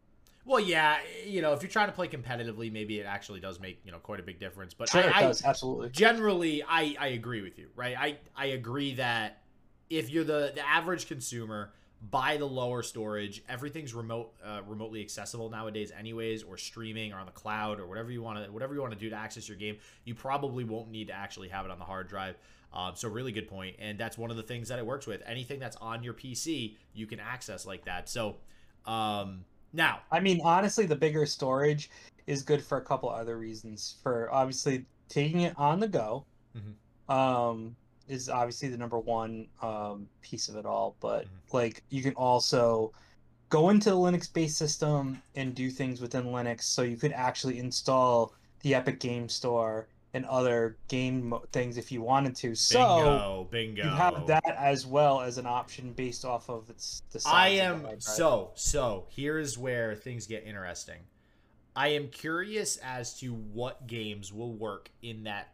[0.44, 3.80] Well, yeah, you know, if you're trying to play competitively, maybe it actually does make
[3.84, 4.72] you know quite a big difference.
[4.72, 5.90] But sure I, it I- absolutely.
[5.90, 7.96] generally I, I agree with you right?
[7.98, 9.42] I, I agree that
[9.90, 11.72] if you're the, the average consumer
[12.10, 17.26] buy the lower storage everything's remote uh, remotely accessible nowadays anyways or streaming or on
[17.26, 19.56] the cloud or whatever you want to whatever you want to do to access your
[19.56, 22.36] game you probably won't need to actually have it on the hard drive
[22.72, 25.22] um, so really good point and that's one of the things that it works with
[25.26, 28.36] anything that's on your pc you can access like that so
[28.86, 31.90] um, now i mean honestly the bigger storage
[32.28, 33.96] is good for a couple other reasons.
[34.02, 37.12] For obviously taking it on the go, Mhm.
[37.12, 37.74] um,
[38.08, 40.96] is obviously the number one um, piece of it all.
[41.00, 41.52] But Mhm.
[41.52, 42.92] like you can also
[43.50, 46.62] go into the Linux based system and do things within Linux.
[46.64, 51.92] So you could actually install the Epic Game Store and other game mo- things if
[51.92, 52.54] you wanted to.
[52.54, 53.84] So Bingo, bingo.
[53.84, 57.80] you have that as well as an option based off of its the I am
[57.82, 58.02] drive.
[58.02, 59.06] so so.
[59.10, 61.00] Here's where things get interesting.
[61.76, 65.52] I am curious as to what games will work in that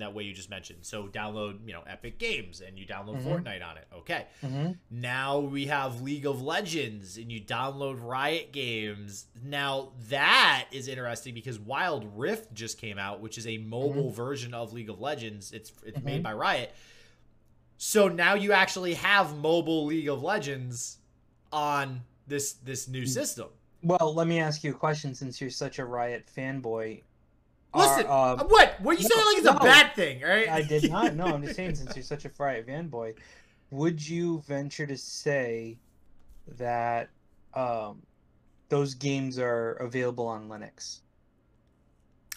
[0.00, 0.80] that way you just mentioned.
[0.82, 3.24] So download, you know, Epic Games and you download Mhm.
[3.44, 3.86] Fortnite on it.
[3.94, 4.26] Okay.
[4.42, 4.78] Mhm.
[4.90, 9.26] Now we have League of Legends and you download Riot Games.
[9.42, 14.54] Now that is interesting because Wild Rift just came out, which is a mobile version
[14.54, 15.52] of League of Legends.
[15.52, 16.24] It's it's made Mhm.
[16.24, 16.74] by Riot.
[17.76, 20.98] So now you actually have mobile League of Legends
[21.52, 23.08] on this this new Mm.
[23.08, 23.48] system.
[23.82, 27.02] Well, let me ask you a question since you're such a Riot fanboy.
[27.74, 28.80] Listen, Are, um, what?
[28.80, 29.56] What are you no, saying like it's no.
[29.56, 30.48] a bad thing, right?
[30.48, 31.14] I did not.
[31.14, 33.14] No, I'm just saying since you're such a Riot fanboy,
[33.70, 35.76] would you venture to say
[36.56, 37.08] that
[37.54, 38.02] um,
[38.68, 41.00] those games are available on Linux?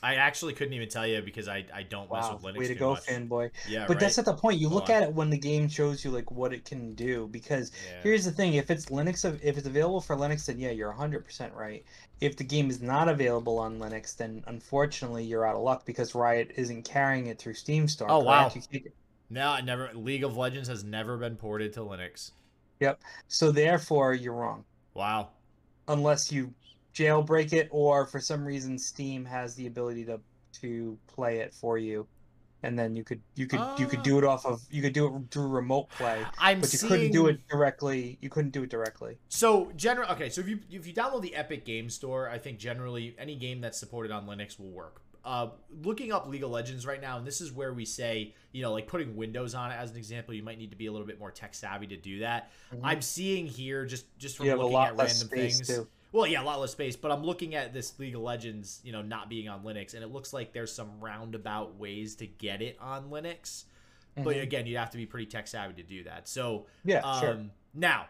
[0.03, 2.67] I actually couldn't even tell you because I, I don't mess Wow, with Linux way
[2.67, 3.05] to go, much.
[3.05, 3.51] fanboy!
[3.65, 3.99] Yeah, But right?
[3.99, 4.59] that's not the point.
[4.59, 4.95] You look on.
[4.95, 7.27] at it when the game shows you like what it can do.
[7.27, 8.03] Because Yeah.
[8.03, 11.25] here's the thing: if it's Linux, if it's available for Linux, then yeah, you're 100
[11.25, 11.83] percent right.
[12.21, 16.13] If the game is not available on Linux, then unfortunately you're out of luck because
[16.15, 18.11] Riot isn't carrying it through Steam Store.
[18.11, 18.51] Oh, wow.
[19.29, 19.91] No, I never.
[19.93, 22.31] League of Legends has never been ported to Linux.
[22.79, 23.01] Yep.
[23.27, 24.65] So therefore, you're wrong.
[24.93, 25.29] Wow.
[25.87, 26.53] unless you
[26.97, 30.19] jailbreak it or for some reason Steam has the ability to
[30.61, 32.07] to play it for you
[32.63, 35.05] and then you could you could you could do it off of you could do
[35.07, 36.89] it through remote play I'm but you seeing...
[36.89, 40.09] couldn't do it directly you couldn't do it directly So general.
[40.11, 43.35] Okay, so if you if you download the Epic Game Store, I think generally any
[43.35, 45.01] game that's supported on Linux will work.
[45.23, 45.49] Uh,
[45.83, 48.71] looking up League of Legends right now, and this is where we say, you know,
[48.71, 51.05] like putting Windows on it as an example, you might need to be a little
[51.05, 52.49] bit more tech savvy to do that.
[52.81, 55.67] I'm seeing here just just from you have a looking at random things.
[55.67, 58.79] too Well, yeah, a lot less space, but I'm looking at this League of Legends,
[58.83, 62.27] you know, not being on Linux, and it looks like there's some roundabout ways to
[62.27, 63.65] get it on Linux.
[64.15, 64.41] But Mhm.
[64.41, 66.27] again, you'd have to be pretty tech savvy to do that.
[66.27, 67.39] So, yeah um, sure
[67.73, 68.07] now,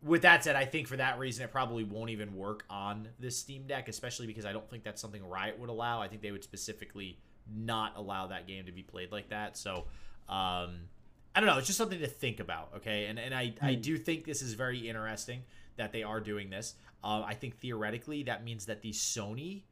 [0.00, 3.36] with that said, I think for that reason, it probably won't even work on this
[3.36, 6.00] Steam Deck, especially because I don't think that's something Riot would allow.
[6.00, 7.18] I think they would specifically
[7.52, 9.56] not allow that game to be played like that.
[9.56, 9.86] So,
[10.28, 10.88] um,
[11.34, 11.58] I don't know.
[11.58, 13.06] It's just something to think about, okay?
[13.06, 13.80] And and I, I Hmm.
[13.80, 15.42] do think this is very interesting
[15.78, 16.74] that they are doing this.
[17.02, 19.62] Uh, I think theoretically that means that the Sony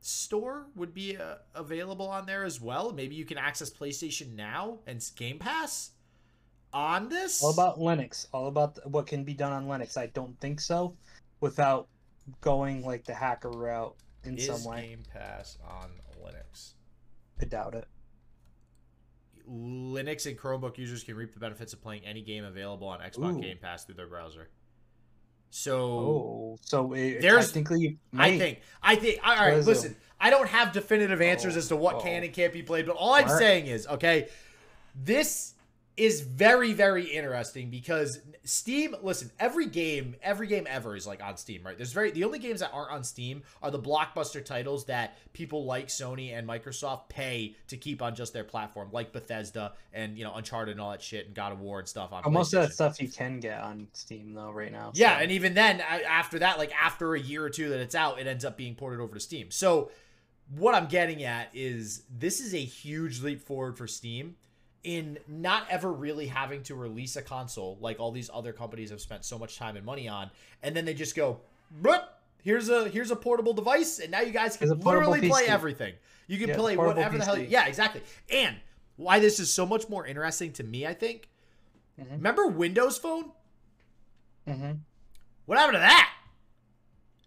[0.00, 2.92] store would be uh, available on there as well.
[2.92, 5.92] Maybe you can access PlayStation Now and Game Pass
[6.72, 7.40] on this.
[7.42, 10.58] all about linux all about th- what can be done on linux i don't think
[10.58, 10.92] so
[11.38, 11.86] without
[12.40, 15.88] going like the hacker route in is some way Game Pass on
[16.20, 16.72] Linux.
[17.40, 17.86] i doubt it
[19.48, 23.36] Linux and Chromebook users can reap the benefits of playing any game available on Xbox
[23.36, 23.40] Ooh.
[23.40, 24.48] Game Pass through their browser.
[25.56, 29.64] So oh so it, There's- technically I think I think all right.
[29.64, 32.00] Listen, I don't have definitive answers Oh, as to what oh.
[32.00, 32.24] can oh.
[32.24, 33.38] and can't be played, but all I'm Alright.
[33.38, 34.28] saying is, okay,
[34.96, 35.53] this
[35.96, 38.94] is very very interesting because Steam.
[39.02, 41.76] Listen, every game, every game ever is like on Steam, right?
[41.76, 45.64] There's very the only games that aren't on Steam are the blockbuster titles that people
[45.64, 50.24] like Sony and Microsoft pay to keep on just their platform, like Bethesda and you
[50.24, 52.30] know Uncharted and all that shit and God of War and stuff on.
[52.32, 55.54] Most of that stuff you can get on steam though right now Yeah, and even
[55.54, 58.56] then, after that, like after a year or two that it's out, it ends up
[58.56, 59.50] being ported over to Steam.
[59.50, 59.90] So,
[60.50, 64.36] what I'm getting at is this is a huge leap forward for Steam
[64.84, 69.00] in not ever really having to release a console like all these other companies have
[69.00, 70.30] spent so much time and money on,
[70.62, 71.40] and then they just go,
[71.82, 75.20] "But here's a here's a portable device, and now you guys can Here's a literally
[75.28, 75.48] play PC.
[75.48, 75.94] everything.
[76.26, 77.36] You can Yeah, play portable whatever the hell.
[77.36, 77.48] PC.
[77.50, 78.02] Yeah, exactly.
[78.30, 78.56] And
[78.96, 81.28] why this is so much more interesting to me, I think.
[81.98, 82.10] Mhm.
[82.12, 83.32] Remember Windows Phone?
[84.46, 84.80] Mhm.
[85.46, 86.14] What happened to that?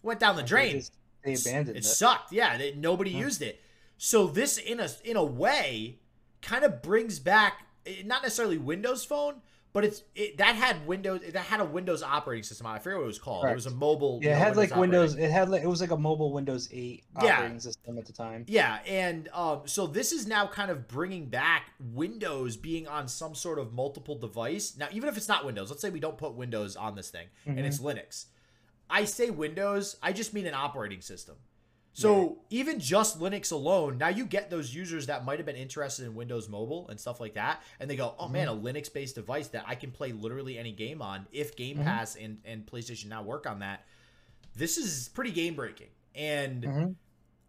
[0.01, 0.75] Went down the They drain.
[0.77, 0.93] just-
[1.23, 1.85] They abandoned it it.
[1.85, 2.31] sucked.
[2.31, 3.61] Yeah, they, nobody used it.
[3.97, 5.99] So this, in a in a way,
[6.41, 9.41] kind of brings back eh, not necessarily Windows Phone,
[9.73, 12.65] but it's it, that had Windows that had a Windows operating system.
[12.65, 13.45] I forget what it was called.
[13.45, 14.19] It was a mobile.
[14.23, 15.11] Yeah, it had like Windows.
[15.13, 15.29] operating.
[15.29, 17.33] It had like it was like a mobile Windows 8 Yeah.
[17.35, 18.45] operating system at the time.
[18.47, 23.35] Yeah, and um, so this is now kind of bringing back Windows being on some
[23.35, 24.75] sort of multiple device.
[24.77, 27.27] Now, even if it's not Windows, let's say we don't put Windows on this thing
[27.45, 28.25] and it's Linux.
[28.89, 31.35] I say Windows, I just mean an operating system.
[31.99, 36.05] So even just Linux alone, now you get those users that might have been interested
[36.05, 39.47] in Windows Mobile and stuff like that, and they go, "Oh man, a Linux-based device
[39.47, 41.85] that I can play literally any game on if Game Mhm.
[41.85, 43.83] Pass and and PlayStation Now work on that."
[44.55, 46.95] This is pretty game breaking, and Mhm.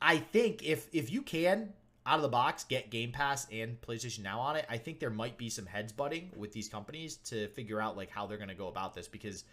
[0.00, 1.74] I think if if you can
[2.06, 5.10] out of the box get Game Pass and PlayStation Now on it, I think there
[5.10, 8.48] might be some heads butting with these companies to figure out like how they're going
[8.48, 9.44] to go about this because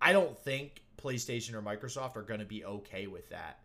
[0.00, 3.58] I don't think PlayStation or Microsoft are going to be okay with that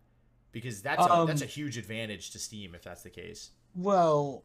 [0.52, 3.52] because that's a, Um, that's a huge advantage to Steam if that's the case.
[3.76, 4.44] Well,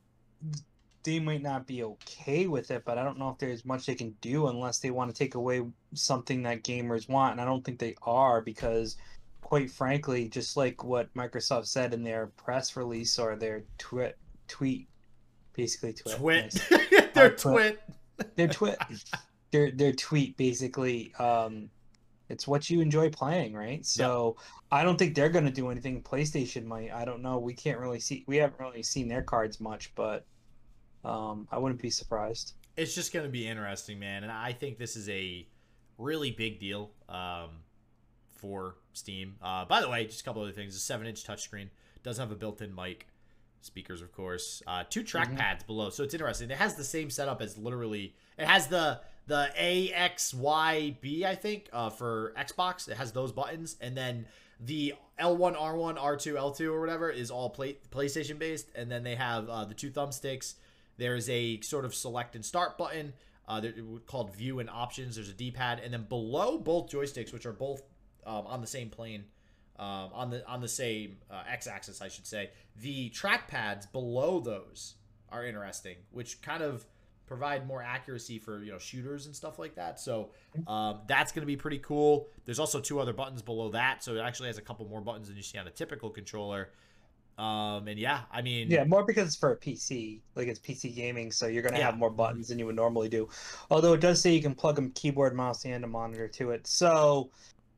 [1.02, 3.94] they might not be okay with it, but I don't know if there's much they
[3.94, 5.62] can do unless they want to take away
[5.94, 8.96] something that gamers want, and I don't think they are because,
[9.42, 14.16] quite frankly, just like what Microsoft said in their press release or their twit
[14.48, 14.88] tweet,
[15.52, 17.08] basically twit, Twit, nice.
[17.14, 17.80] their twit.
[18.36, 18.78] their twit,
[19.50, 21.12] their their tweet basically.
[21.18, 21.68] Um,
[22.28, 23.84] it's what you enjoy playing, right?
[23.84, 24.36] So
[24.70, 26.02] I don't think they're going to do anything.
[26.02, 26.90] PlayStation might.
[26.92, 27.38] I don't know.
[27.38, 28.24] We can't really see.
[28.26, 30.24] We haven't really seen their cards much, but
[31.04, 32.54] um, I wouldn't be surprised.
[32.76, 34.22] it's just going to be interesting, man.
[34.22, 35.46] And I think this is a
[35.98, 37.50] really big deal um,
[38.36, 39.36] for Steam.
[39.42, 40.74] Uh, by the way, just a couple other things.
[40.74, 41.68] A seven-inch touchscreen
[42.02, 43.06] does have a built-in mic,
[43.60, 44.62] speakers, of course.
[44.66, 45.36] Uh, two track Mhm.
[45.36, 46.50] pads below, so it's interesting.
[46.50, 48.14] It has the same setup as literally.
[48.38, 52.88] It has the the A X Y B, I think, uh, for Xbox.
[52.88, 54.26] It has those buttons, and then
[54.60, 59.14] the L1, R1, R2, L2, or whatever is all play, PlayStation based, and then they
[59.14, 60.54] have uh, the two thumbsticks.
[60.96, 63.14] There's a sort of select and start button.
[63.46, 63.60] Uh,
[64.06, 65.16] called view and options.
[65.16, 67.82] There's a D-pad, and then below both joysticks, which are both
[68.24, 69.24] um, on the same plane,
[69.78, 72.52] um, on the on the same uh, x-axis, I should say.
[72.76, 74.94] The track pads below those
[75.30, 76.86] are interesting, which kind of
[77.26, 79.98] provide more accuracy for you know shooters and stuff like that.
[80.00, 80.30] So
[80.66, 82.28] um, that's going to be pretty cool.
[82.44, 85.28] There's also two other buttons below that, so it actually has a couple more buttons
[85.28, 86.70] than you see on a typical controller.
[87.36, 90.94] Um, and yeah, I mean, Yeah, more because it's for a PC, like it's PC
[90.94, 91.86] gaming, so you're gonna Yeah.
[91.86, 93.28] have more buttons than you would normally do.
[93.70, 96.64] Although it does say you can plug a keyboard, mouse, and a monitor to it.
[96.68, 97.30] So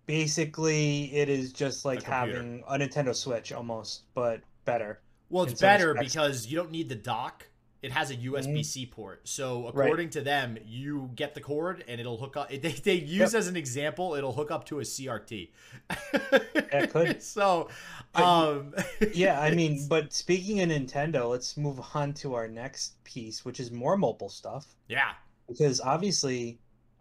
[0.04, 2.38] basically, it is just like computer.
[2.38, 5.00] having a Nintendo Switch almost, but better.
[5.30, 6.12] Well, it's better respects.
[6.14, 7.46] because you don't need the dock.
[7.82, 9.28] It has a USB C port.
[9.28, 12.48] So according to them, you get the cord and it'll hook up.
[12.48, 15.50] They, they use as an example, it'll hook up to a CRT.
[15.90, 17.22] it could.
[17.22, 17.68] So,
[18.12, 18.74] But- um,
[19.14, 23.60] Yeah, I mean, but speaking of Nintendo, let's move on to our next piece, which
[23.60, 24.66] is more mobile stuff.
[24.88, 25.12] yeah,
[25.48, 26.58] because obviously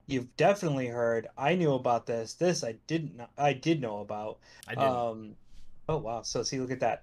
[0.07, 4.38] you've definitely heard i knew about this this i didn't know i did know about
[4.67, 4.83] I did.
[4.83, 5.35] um
[5.89, 7.01] oh wow so see look at that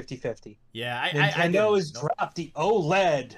[0.00, 1.80] 50-50 yeah, I, I, I has know.
[2.00, 3.34] dropped the oled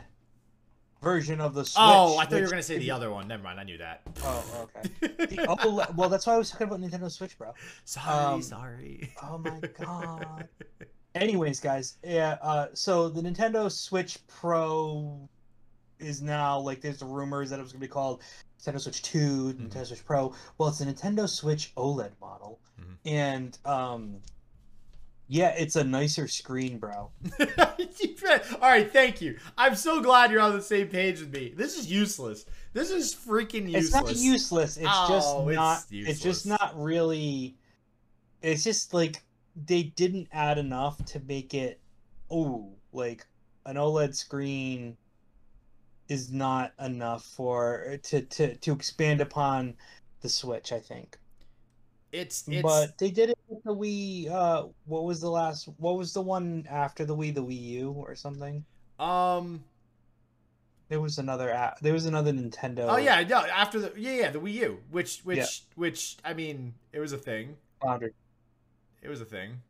[1.01, 3.29] version of the switch Oh, I thought you were gonna say the other one.
[3.29, 4.03] Never mind, I knew that.
[4.25, 4.89] oh okay
[5.27, 9.15] the OLED, well that's why i was talking about nintendo switch bro sorry, um, sorry.
[9.23, 10.49] oh my god
[11.15, 15.29] anyways guys yeah uh so the nintendo switch pro
[16.01, 18.23] is now like there's rumors that it was going to be called
[18.61, 19.67] nintendo switch 2 Mm-hmm.
[19.67, 22.97] nintendo switch pro well it's a nintendo switch oled model Mhm.
[23.07, 24.17] and um
[25.29, 27.11] yeah it's a nicer screen bro
[28.61, 29.39] All right, thank you.
[29.57, 31.55] I'm so glad you're on the same page with me.
[31.57, 32.45] This is useless.
[32.73, 33.85] This is freaking useless.
[33.85, 37.57] it's not useless it's just Oh, it's not it's, just not really
[38.43, 39.23] it's just like
[39.67, 41.81] they didn't add enough to make it
[42.31, 43.27] oh like
[43.67, 44.97] an oled screen
[46.09, 49.75] is not enough for to to to expand upon
[50.21, 51.19] the switch i think
[52.13, 55.97] It's it's but they did it with the wii uh what was the last what
[55.99, 58.65] was the one after the wii the wii u or something
[58.99, 59.63] um.
[60.89, 63.37] there was another app there was another nintendo Oh yeah, no.
[63.45, 65.47] After the yeah yeah the Wii U, which which Yeah.
[65.77, 67.57] which I mean it was a thing.
[69.03, 69.61] It was a thing.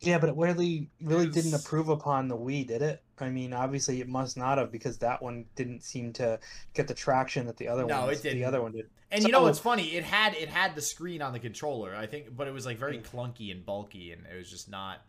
[0.00, 3.02] Yeah, but it really really It didn't was- approve upon the Wii, did it?
[3.22, 6.38] I mean, obviously it must not have because that one didn't seem to
[6.74, 8.38] get the traction that the other No, one it didn't.
[8.38, 8.88] the other one did.
[9.10, 9.94] And you know So- what's funny?
[9.94, 12.76] It had it had the screen on the controller, I think, but it was like
[12.76, 12.80] Mm.
[12.80, 15.02] very clunky and bulky, and it was just not.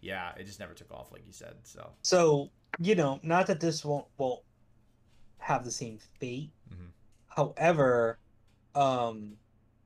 [0.00, 1.54] Yeah, it just never took off, like you said.
[1.64, 4.42] So So, you know, not that this won't won't
[5.38, 6.50] have the same fate.
[6.72, 6.90] Mhm.
[7.28, 8.18] However,
[8.74, 9.36] um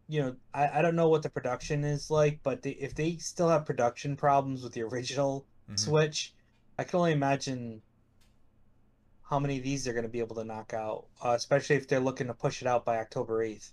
[0.09, 3.17] you know, I, I don't know what the production is like, but they, if they
[3.17, 5.77] still have production problems with the original Mhm.
[5.81, 6.33] Switch,
[6.79, 7.83] I can only imagine
[9.23, 11.89] how many of these they're going to be able to knock out, uh, especially if
[11.89, 13.71] they're looking to push it out by October 8th.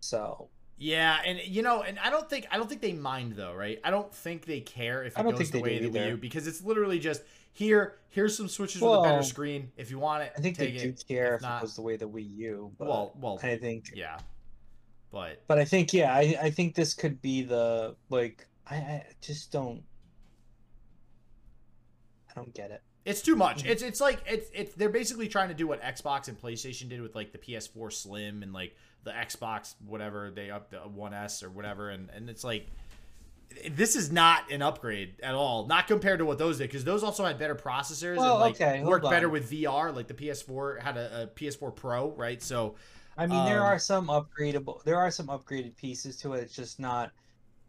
[0.00, 3.54] So, yeah, and you know, and I don't think I don't think they mind though,
[3.54, 3.80] right?
[3.82, 6.08] I don't think they care if it goes the way of the Wii.
[6.10, 7.96] U because it's literally just here.
[8.10, 9.72] Here's some switches with a better screen.
[9.76, 11.04] If you want it, I think they do it.
[11.08, 12.72] care If if, not- it goes the way of the Wii U.
[12.78, 14.18] But Well, well, I think, yeah,
[15.10, 19.06] but but I think, yeah, I, I think this could be the, like, I, I
[19.20, 19.82] just don't,
[22.36, 22.82] I don't get it.
[23.04, 23.64] It's too much.
[23.64, 23.68] Mhm.
[23.70, 27.00] It's it's like it's it's they're basically trying to do what Xbox and PlayStation did
[27.02, 28.74] with like the PS4 Slim and like
[29.04, 32.66] the Xbox whatever they up the One S or whatever, and and it's like
[33.70, 35.66] this is not an upgrade at all.
[35.66, 38.54] Not compared to what those did, because those also had better processors Well, and like
[38.60, 39.94] okay, worked better with VR.
[39.94, 42.42] Like the PS4 had a, a PS4 Pro, right?
[42.42, 42.74] So
[43.16, 44.82] I mean, there Um, are some upgradable.
[44.82, 46.40] There are some upgraded pieces to it.
[46.40, 47.12] It's just not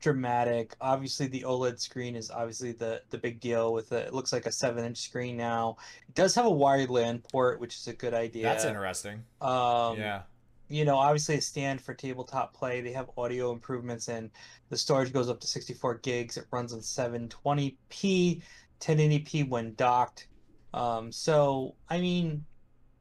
[0.06, 0.76] dramatic.
[0.80, 3.74] Obviously, the OLED screen is obviously the the big deal.
[3.74, 5.78] With it, it looks like a seven inch screen now.
[6.08, 8.44] It does have a wired LAN port, which is a good idea.
[8.44, 9.24] that's interesting.
[9.42, 10.22] Um, yeah.
[10.70, 12.82] you know, obviously a stand for tabletop play.
[12.82, 14.30] They have audio improvements and
[14.70, 16.38] the storage goes up to 64 gigs.
[16.38, 18.44] It runs on 720p,
[18.80, 20.28] 1080p when docked.
[20.72, 22.46] Um, so, I mean,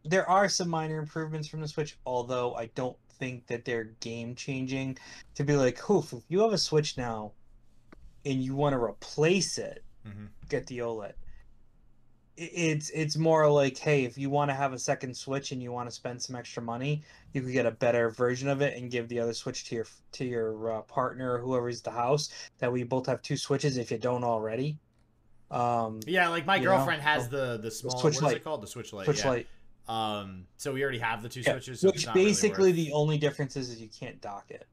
[0.06, 4.34] there are some minor improvements from the Switch, although I don't think that they're game
[4.34, 4.98] changing.
[5.36, 7.32] To be like, hoof, if you have a Switch now
[8.24, 11.14] and you want to replace it, hmm get the OLED.
[12.36, 15.70] It's it's more like, hey, if you want to have a second Switch and you
[15.70, 17.02] want to spend some extra money,
[17.32, 19.86] you could get a better version of it and give the other Switch to your
[20.12, 22.30] to your uh, partner or whoever's the house.
[22.58, 24.78] That we both have two Switches if you don't already.
[25.52, 28.36] Um, Yeah, like my You know, girlfriend has the the small Switch what is Lite.
[28.38, 28.62] it called?
[28.62, 29.04] The Switch Lite.
[29.04, 29.28] Switch yeah.
[29.30, 29.46] Lite,
[29.86, 31.80] Um, so we already have the two yeah, switches.
[31.80, 34.66] So which not really basically the only difference is, is you can't dock it.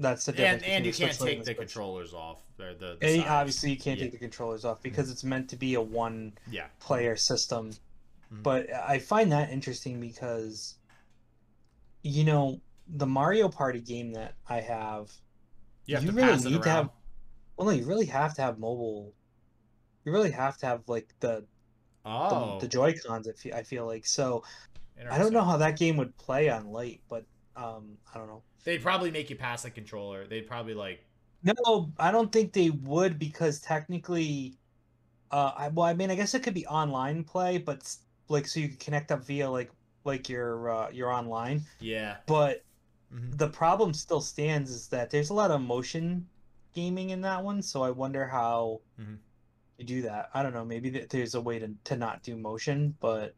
[0.00, 0.62] That's the difference.
[0.62, 1.56] and and you can't take the Switch.
[1.56, 2.38] controllers off.
[2.56, 3.28] They're the, the And sides.
[3.28, 4.04] obviously, you can't Yeah.
[4.04, 6.66] take the controllers off because it's meant to be a one Yeah.
[6.78, 7.72] player system.
[8.32, 8.42] Mhm.
[8.44, 10.76] But I find that interesting because,
[12.02, 15.10] you know, the Mario Party game that I have,
[15.86, 16.90] You have You really need to have-
[17.56, 19.14] well, no, you really have to have mobile.
[20.04, 21.44] You really have to have like the,
[22.08, 23.28] Oh, the Joy Cons.
[23.28, 24.42] I feel, I feel like so.
[25.10, 27.24] I don't know how that game would play on Lite, but
[27.56, 28.42] um, I don't know.
[28.64, 30.26] They'd probably make you pass the controller.
[30.26, 31.04] They'd probably like.
[31.42, 34.54] No, I don't think they would because technically,
[35.30, 37.94] uh, I, well, I mean, I guess it could be online play, but
[38.28, 39.70] like so you could connect up via like
[40.04, 42.16] like your uh, your online, Yeah.
[42.26, 42.64] but
[43.14, 43.38] Mhm.
[43.38, 46.28] the problem still stands is that there's a lot of motion
[46.74, 49.16] gaming in that one so i wonder how Mhm.
[49.78, 52.36] You do that i don't know maybe th- there's a way to, to not do
[52.36, 53.34] motion but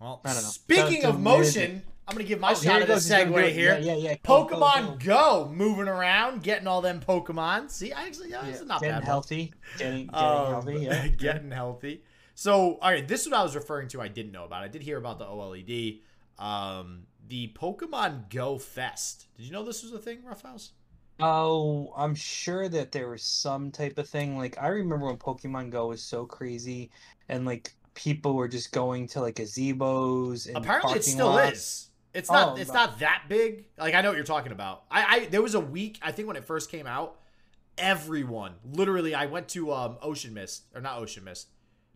[0.00, 0.48] Well, I don't know.
[0.48, 2.86] speaking of so where is motion, I'm gonna give my Oh, shot at it a
[2.88, 3.78] goes, he's gonna do segue here.
[3.80, 4.14] yeah yeah, yeah.
[4.24, 5.44] Go, go, Pokemon go.
[5.46, 7.70] Go, moving around, getting all them Pokemon.
[7.70, 9.04] See, I actually, yeah, Yeah, this is not getting bad.
[9.04, 12.02] healthy getting getting Um, healthy yeah getting healthy.
[12.34, 14.00] So, all right, this is what I was referring to.
[14.00, 14.64] I didn't know about.
[14.64, 16.00] I did hear about the OLED,
[16.38, 19.28] um, the Pokemon Go Fest.
[19.36, 20.72] Did you know this was a thing, Roughhouse?
[21.20, 25.70] Oh i'm sure that there was some type of thing like i remember when pokemon
[25.70, 26.90] go was so crazy
[27.28, 31.52] and like people were just going to like gazebos and Apparently, it still lots.
[31.52, 31.88] is.
[32.14, 32.48] It's not.
[32.50, 32.74] Oh, it's no.
[32.74, 33.64] not that big.
[33.78, 34.84] Like I know what you're talking about.
[34.90, 35.98] I, I there was a week.
[36.02, 37.16] I think when it first came out,
[37.78, 39.14] everyone literally.
[39.14, 41.48] I went to um Ocean Mist or not Ocean Mist,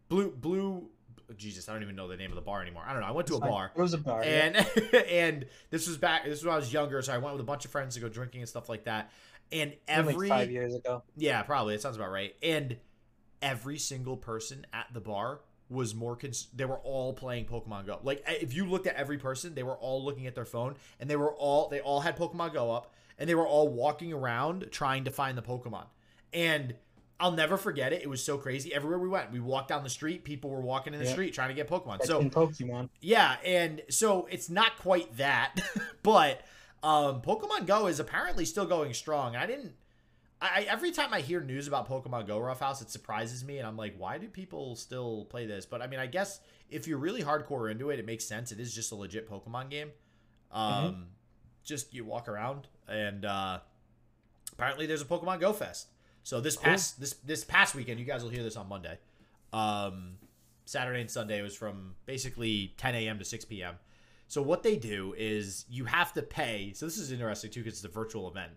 [0.09, 0.89] Blue Blue.
[1.37, 2.85] Jesus, I don't even know the name of the bar anymore.
[2.87, 3.09] I don't know.
[3.09, 3.73] I went to a bar.
[3.75, 4.63] it was a bar yeah.
[4.65, 6.25] and and this was back.
[6.25, 8.01] This was when I was younger, so I went with a bunch of friends to
[8.01, 9.11] go drinking and stuff like that.
[9.53, 12.35] And every like five years ago yeah, probably it sounds about right.
[12.43, 12.77] And
[13.43, 16.17] every single person at the bar was more.
[16.17, 17.99] Cons- they were all playing Pokemon Go.
[18.03, 20.75] Like eh, if you looked at every person, they were all looking at their phone,
[21.01, 24.13] and they were all they all had Pokemon Go up, and they were all walking
[24.13, 25.87] around trying to find the Pokemon.
[26.33, 26.75] And
[27.19, 28.03] I'll never forget it.
[28.03, 28.75] It was so crazy.
[28.75, 30.23] Everywhere we went, we walked down the street.
[30.25, 31.13] People were walking in the Yeah.
[31.13, 31.99] street trying to get Pokemon.
[31.99, 32.91] That's So Pokemon.
[33.01, 35.59] yeah, and so it's not quite that,
[36.03, 36.43] but
[36.83, 39.35] um, Pokemon Go is apparently still going strong.
[39.35, 39.73] I didn't.
[40.43, 43.79] I every time I hear news about Pokemon Go Roughhouse, it surprises me, and I'm
[43.79, 45.65] like, why do people still play this?
[45.65, 48.53] But I mean, I guess if you're really hardcore into it, it makes sense.
[48.53, 49.93] It is just a legit Pokemon game.
[50.53, 51.07] Um,
[51.65, 53.61] just you walk around, and uh,
[54.53, 55.89] apparently there's a Pokemon Go Fest.
[56.27, 56.65] So this Cool.
[56.65, 58.99] past this this past weekend, you guys will hear this on Monday.
[59.53, 60.15] Um,
[60.65, 63.21] Saturday and Sunday was from basically 10 a.m.
[63.21, 63.77] to 6 p.m.
[64.27, 66.73] So what they do is you have to pay.
[66.75, 68.51] So this is interesting too because it's a virtual event.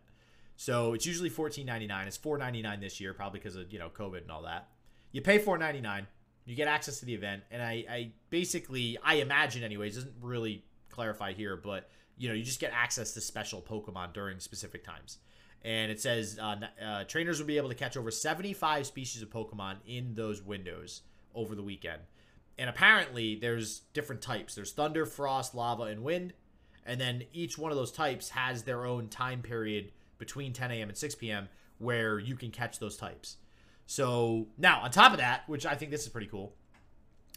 [0.56, 2.08] So it's usually $14.99.
[2.08, 4.70] It's $4.99 this year, probably because of you know COVID and all that.
[5.12, 6.08] You pay $4.99.
[6.46, 10.66] You get access to the event, and I, I basically I imagine anyways doesn't really
[10.90, 15.20] clarify here, but you know you just get access to special Pokemon during specific times.
[15.64, 19.30] And it says uh, uh, trainers will be able to catch over 75 species of
[19.30, 21.02] Pokemon in those windows
[21.36, 22.02] over the weekend.
[22.58, 24.56] And apparently, there's different types.
[24.56, 26.34] There's thunder, frost, lava, and wind.
[26.86, 30.90] And then each one of those types has their own time period between 10 a.m.
[30.90, 31.50] and 6 p.m.
[31.78, 33.38] where you can catch those types.
[33.86, 36.54] So now, on top of that, which I think this is pretty cool,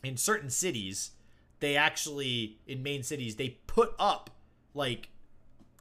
[0.03, 1.13] in certain cities,
[1.61, 4.31] they actually, in main cities, they put up
[4.75, 5.09] like,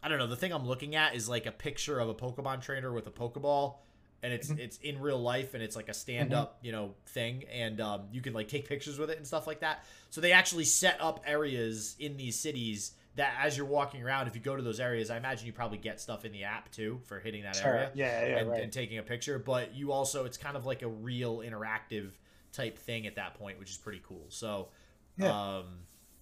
[0.03, 2.61] I don't know, the thing I'm looking at is like a picture of a Pokemon
[2.61, 3.75] trainer with a Pokeball.
[4.23, 4.59] And it's Mhm.
[4.59, 8.01] it's in real life and it's like a stand up you know thing and um,
[8.11, 9.83] you can like take pictures with it and stuff like that.
[10.11, 14.35] So they actually set up areas in these cities that as you're walking around, if
[14.35, 17.01] you go to those areas, I imagine you probably get stuff in the app too
[17.05, 17.73] for hitting that Sure.
[17.73, 18.61] area Yeah, yeah, and, right.
[18.63, 19.39] and taking a picture.
[19.39, 22.11] But you also, it's kind of like a real interactive
[22.53, 24.27] type thing at that point, which is pretty cool.
[24.29, 24.69] So,
[25.17, 25.31] Yeah.
[25.57, 25.79] um,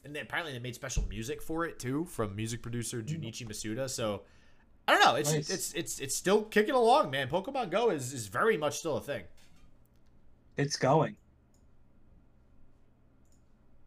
[0.10, 3.88] and then apparently they made special music for it too from music producer Junichi Masuda.
[3.88, 4.24] So.
[4.88, 5.16] I don't know.
[5.18, 5.51] It's Nice.
[5.51, 7.28] it's it's it's still kicking along, man.
[7.30, 9.22] Pokemon Go is, is very much still a thing.
[10.57, 11.16] It's going.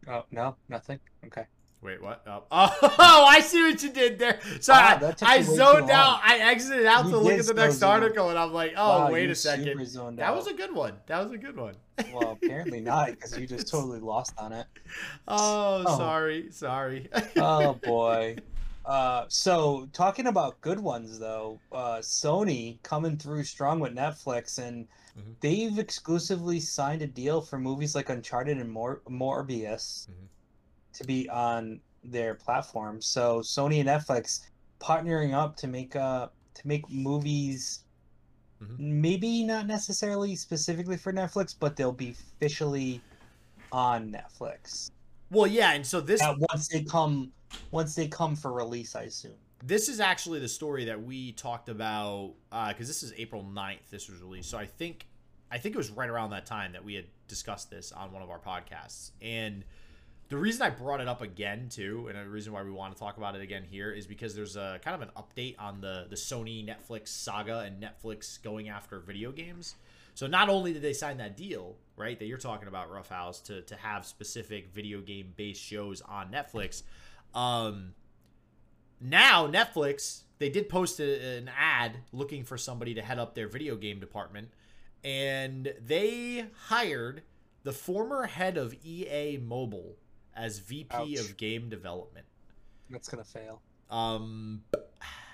[0.07, 1.01] Oh no, nothing.
[1.25, 1.43] Okay.
[1.83, 2.23] Wait, what?
[2.25, 4.39] Oh, oh, I see what you did there.
[4.61, 6.19] Sorry, Wow, I- that took I, you way zoned out.
[6.23, 9.11] I exited out You to look at the next article, and I'm like, oh, Wow,
[9.11, 9.65] wait a second.
[10.17, 10.35] That out.
[10.35, 10.93] was a good one.
[11.07, 11.75] That was a good one.
[12.13, 14.65] Well, apparently not, because you just totally lost on it.
[15.27, 15.97] Oh, Oh.
[15.97, 17.09] sorry, sorry.
[17.35, 18.37] Oh boy.
[18.85, 24.87] Uh, so talking about good ones though, uh, Sony coming through strong with Netflix, and
[25.17, 25.35] Mhm.
[25.41, 30.27] they've exclusively signed a deal for movies like Uncharted and Mor- Morbius Mhm.
[30.93, 33.01] To be on their platform.
[33.01, 34.41] So Sony and Netflix
[34.79, 37.85] partnering up to make uh to make movies.
[38.61, 38.79] Mhm.
[38.79, 43.01] Maybe not necessarily specifically for Netflix, but they'll be officially
[43.71, 44.91] on Netflix.
[45.29, 47.31] well, yeah, and so this Uh, once they come
[47.71, 51.69] once they come for release i assume this is actually the story that we talked
[51.69, 52.33] about
[52.69, 53.89] because this is April 9th.
[53.89, 55.07] This was released, so I think
[55.51, 58.21] I think it was right around that time that we had discussed this on one
[58.21, 59.11] of our podcasts.
[59.21, 59.63] And
[60.33, 62.99] the reason I brought it up again too, and the reason why we want to
[62.99, 66.07] talk about it again here is because there's a kind of an update on the
[66.09, 69.75] the Sony Netflix saga and Netflix going after video games.
[70.15, 73.41] So not only did they sign that deal, right, that you're talking about, Rough House,
[73.41, 76.81] to to have specific video game based shows on Netflix.
[77.35, 77.93] Um,
[78.99, 83.47] now Netflix they did post a, an ad looking for somebody to head up their
[83.47, 84.49] video game department,
[85.03, 87.21] and they hired
[87.61, 89.97] the former head of EA Mobile
[90.35, 91.19] as VP Ouch.
[91.19, 92.25] of game development.
[92.89, 94.63] that's gonna fail Um,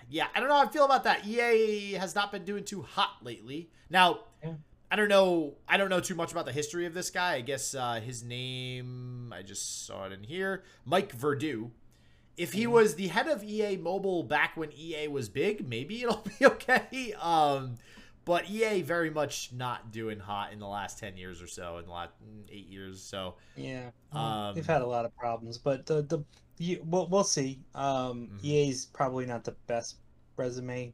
[0.10, 1.26] yeah, I don't know how I feel about that.
[1.26, 3.70] EA has not been doing too hot lately.
[3.90, 4.54] Now, Yeah.
[4.92, 5.56] I don't know.
[5.68, 7.36] I don't know too much about the history of this guy.
[7.36, 9.32] I guess uh, his name.
[9.32, 10.64] I just saw it in here.
[10.84, 11.70] Mike Verdu.
[12.38, 12.72] If he Mhm.
[12.72, 17.14] was the head of EA Mobile back when EA was big, maybe it'll be okay.
[17.20, 17.76] Um,
[18.26, 21.86] but EA very much not doing hot in the last ten years or so, in
[21.86, 23.04] the last mm, eight years.
[23.04, 26.24] So yeah Um, they've had a lot of problems but the the
[26.58, 28.40] you, we'll, we'll see um Mhm.
[28.42, 30.00] ea's probably not the best
[30.38, 30.94] resume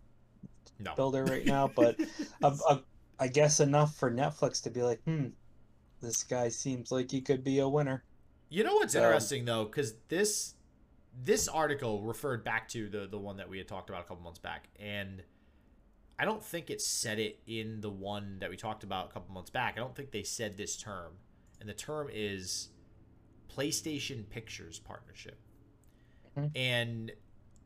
[0.80, 0.94] no.
[0.96, 1.98] builder right now but
[2.44, 2.80] uh, uh,
[3.20, 5.28] i guess enough for netflix to be like hmm
[6.02, 8.06] this guy seems like he could be a winner
[8.50, 10.54] You know what's Um, interesting though, because this
[11.14, 14.24] this article referred back to the the one that we had talked about a couple
[14.24, 15.24] months back, and
[16.18, 19.34] I don't think it said it in the one that we talked about a couple
[19.34, 19.74] months back.
[19.76, 21.14] I don't think they said this term,
[21.60, 22.70] and the term is
[23.50, 25.40] PlayStation Pictures partnership,
[26.36, 26.56] Mhm.
[26.56, 27.12] and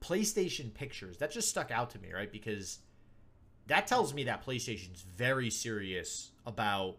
[0.01, 2.31] PlayStation Pictures that just stuck out to me, right?
[2.31, 2.79] Because
[3.67, 6.97] that tells me that PlayStation's very serious about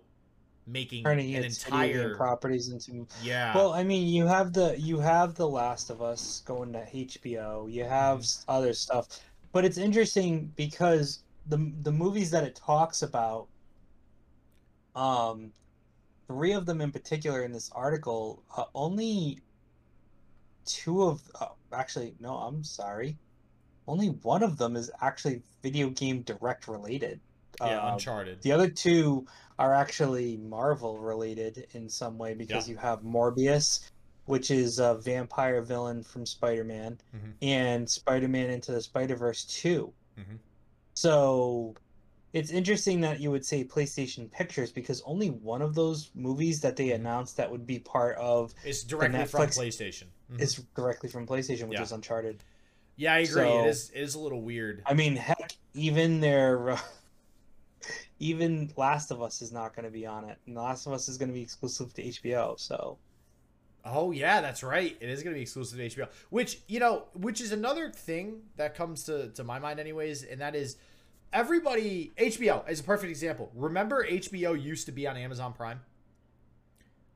[0.67, 4.53] making turning an its video game entire properties into yeah Well, I mean, you have
[4.53, 7.67] the you have the Last of Us going to HBO.
[7.67, 8.41] You have Mm-hmm.
[8.49, 9.07] other stuff,
[9.53, 13.49] but it's interesting because the the movies that it talks about,
[14.95, 15.53] um,
[16.29, 19.41] three of them in particular in this article, uh, only
[20.65, 23.17] two of uh, actually no, I'm sorry,
[23.87, 27.21] only one of them is actually video game direct related.
[27.61, 28.41] yeah Uh, Uncharted.
[28.43, 29.27] the other two
[29.59, 33.91] are actually Marvel related in some way because you have Morbius,
[34.27, 37.35] which is a vampire villain from Spider Man, Mhm.
[37.43, 39.93] and Spider Man Into the Spider Verse 2.
[40.19, 40.39] Mhm.
[41.05, 41.75] So
[42.35, 46.77] it's interesting that you would say PlayStation Pictures because only one of those movies that
[46.77, 50.05] they announced that would be part of It's directly from PlayStation.
[50.31, 50.41] Mhm.
[50.43, 51.85] is directly from PlayStation, which Yeah.
[51.85, 52.45] is Uncharted.
[52.97, 53.29] yeah, I agree.
[53.45, 54.83] so- it is it is a little weird.
[54.85, 56.77] I mean, heck, even their.
[58.19, 60.37] even Last of Us is not going to be on it.
[60.47, 62.57] And Last of Us is going to be exclusive to HBO.
[62.61, 62.99] So
[63.85, 64.97] Oh yeah, that's right.
[65.01, 66.09] It is going to be exclusive to HBO.
[66.31, 70.41] Which you know, which is another thing that comes to to my mind, anyways, and
[70.41, 70.77] that is
[71.33, 72.13] everybody.
[72.19, 73.51] HBO is a perfect example.
[73.55, 75.81] Remember, HBO used to be on Amazon Prime,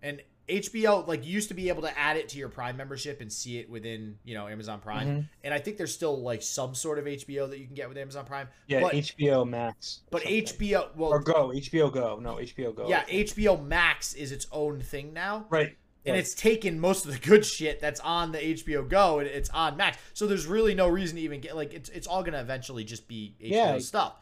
[0.02, 3.32] and HBO like used to be able to add it to your Prime membership and
[3.32, 5.08] see it within you know Amazon Prime.
[5.08, 5.28] Mhm.
[5.42, 7.96] And I think there's still like some sort of HBO that you can get with
[7.96, 8.48] Amazon Prime.
[8.66, 10.00] yeah, But- HBO Max.
[10.10, 10.44] But something.
[10.44, 12.18] HBO, well, or Go, HBO Go.
[12.20, 12.88] No, HBO Go.
[12.88, 15.46] yeah, HBO Max is its own thing now.
[15.48, 15.76] right.
[16.06, 19.50] And it's taken most of the good shit that's on the HBO Go and it's
[19.50, 19.98] on Max.
[20.12, 23.08] So there's really no reason to even get like it's it's all gonna eventually just
[23.08, 23.78] be HBO Yeah.
[23.78, 24.16] stuff.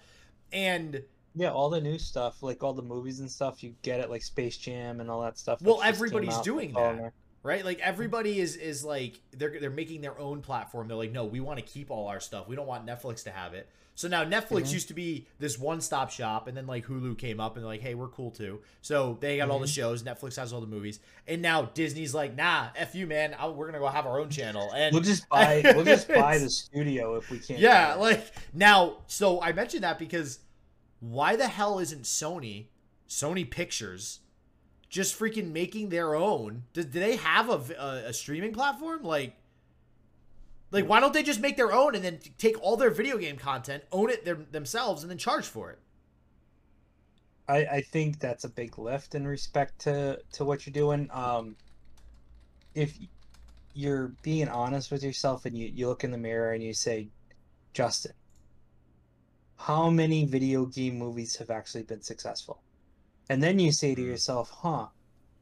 [0.52, 1.02] And
[1.34, 4.22] yeah, all the new stuff, like all the movies and stuff, you get it like
[4.22, 5.62] Space Jam and all that stuff.
[5.62, 7.02] Well, that just came everybody's doing it's all in that.
[7.02, 7.12] there.
[7.42, 7.64] right?
[7.64, 10.88] Like everybody is is like they're they're making their own platform.
[10.88, 12.48] They're like, no, we want to keep all our stuff.
[12.48, 13.68] We don't want Netflix to have it.
[13.94, 14.72] So now Netflix Mhm.
[14.72, 17.82] used to be this one stop shop, and then like Hulu came up and like,
[17.82, 18.60] hey, we're cool too.
[18.80, 19.74] So they got all the Mhm.
[19.74, 20.02] shows.
[20.02, 23.34] Netflix has all the movies, and now Disney's like, nah, f you, man.
[23.34, 24.72] i we're gonna go have our own channel.
[24.74, 25.62] And We'll just buy.
[25.76, 27.60] we'll just buy the studio if we can't.
[27.60, 28.24] yeah, like
[28.54, 28.98] now.
[29.08, 30.38] So I mentioned that because
[31.00, 32.68] why the hell isn't Sony,
[33.08, 34.20] Sony Pictures,
[34.88, 36.64] just freaking making their own?
[36.72, 39.02] Do, do they have a a streaming platform?
[39.02, 39.34] Like,
[40.72, 43.36] like why don't they just make their own and then take all their video game
[43.36, 45.78] content, own it them themselves, and then charge for it?
[47.48, 51.08] I, I think that's a big lift in respect to to what you're doing.
[51.12, 51.56] Um,
[52.74, 52.98] if
[53.74, 57.10] you're being honest with yourself and you, you look in the mirror and you say,
[57.74, 58.12] Justin,
[59.56, 62.62] how many video game movies have actually been successful?
[63.28, 64.02] And then you say to Hmm.
[64.02, 64.88] yourself, huh,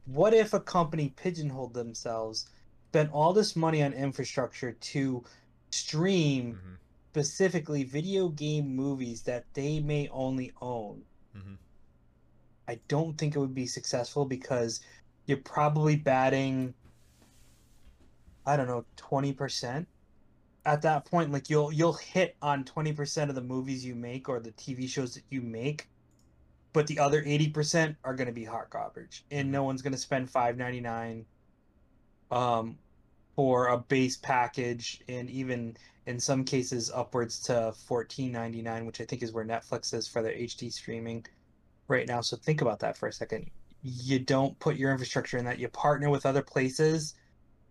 [0.04, 2.46] what if a company pigeonholed themselves,
[2.91, 5.22] spent all this money on infrastructure to
[5.70, 6.74] stream Mm-hmm.
[7.12, 11.03] specifically video game movies that they may only own?
[11.36, 11.59] Mhm.
[12.68, 14.80] I don't think it would be successful because
[15.26, 16.74] you're probably batting
[18.47, 19.86] I don't know, 20%
[20.66, 24.41] at that point like you'll you'll hit on 20% of the movies you make or
[24.41, 25.88] the TV shows that you make
[26.72, 29.99] but the other 80% are going to be hot garbage and no one's going to
[29.99, 31.24] spend 5.99
[32.30, 32.76] um
[33.36, 35.76] for a base package and even
[36.06, 37.52] in some cases upwards to
[37.88, 41.24] 14.99 which I think is where Netflix is for their HD streaming
[41.90, 42.22] right now.
[42.22, 43.50] So think about that for a second.
[43.82, 45.58] You don't put your infrastructure in that.
[45.58, 47.14] You partner with other places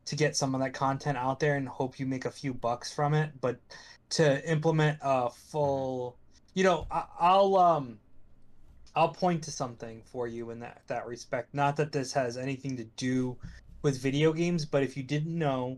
[0.06, 2.92] to get some of that content out there and hope you make a few bucks
[2.92, 3.32] from it.
[3.42, 3.60] But
[4.12, 6.18] to implement a full,
[6.54, 8.00] you know, I, I'll um,
[8.96, 11.54] I'll point to something for you in that that respect.
[11.54, 13.38] Not that this has anything to do
[13.82, 15.78] with video games, but if you didn't know,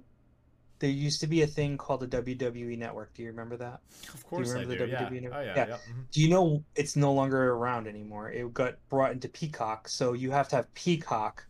[0.80, 3.14] there used to be a thing called the WWE Network.
[3.14, 3.82] Do you remember that?
[4.14, 4.86] Of course I remember do.
[4.88, 5.10] the Yeah.
[5.10, 5.54] WWE Oh yeah.
[5.56, 5.68] Yeah.
[5.68, 5.76] yeah.
[5.76, 6.04] mhm.
[6.12, 8.32] Do you know it's no longer around anymore?
[8.32, 11.46] It got brought into Peacock, so you have to have Peacock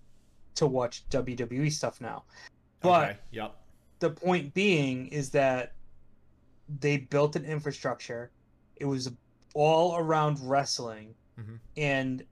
[0.56, 2.24] to watch WWE stuff now.
[2.82, 3.18] But okay.
[3.32, 3.56] Yep.
[3.99, 5.74] the point being is that
[6.80, 8.32] they built an infrastructure.
[8.76, 9.10] It was
[9.54, 11.60] all around wrestling, Mhm.
[11.78, 12.26] and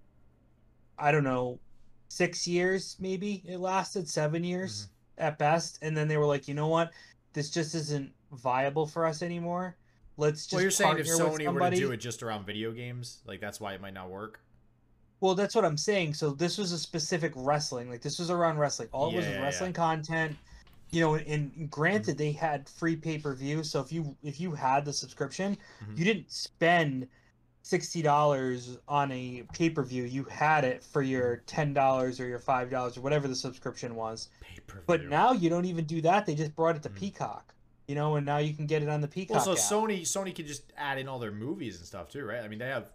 [0.98, 1.60] I don't know,
[2.10, 5.24] six years maybe it lasted, seven years Mm-hmm.
[5.28, 6.92] at best, and then they were like, you know what,
[7.34, 9.76] this just isn't viable for us anymore.
[10.18, 13.22] Let's just Well, you're saying if Sony were to do it just around video games,
[13.26, 14.42] like that's why it might not work.
[15.22, 16.14] Well, that's what I'm saying.
[16.14, 17.90] So this was a specific wrestling.
[17.90, 18.90] Like this was around wrestling.
[18.92, 20.36] All it was Yeah, was yeah, wrestling content.
[20.92, 23.64] You know, and granted they had free pay per view.
[23.64, 25.98] So if you if you had the subscription, Mhm.
[25.98, 27.08] you didn't spend
[27.62, 30.04] sixty dollars on a pay per view.
[30.04, 33.96] You had it for your ten dollars or your five dollars or whatever the subscription
[33.96, 34.30] was.
[34.42, 34.84] Pay-per-view.
[34.88, 36.26] But now you don't even do that.
[36.26, 36.96] They just brought it to Mhm.
[36.96, 37.54] Peacock.
[37.88, 39.46] You know, and now you can get it on the Peacock.
[39.46, 39.90] Well, so app.
[39.90, 42.44] Sony Sony can just add in all their movies and stuff too, right?
[42.44, 42.86] I mean, they have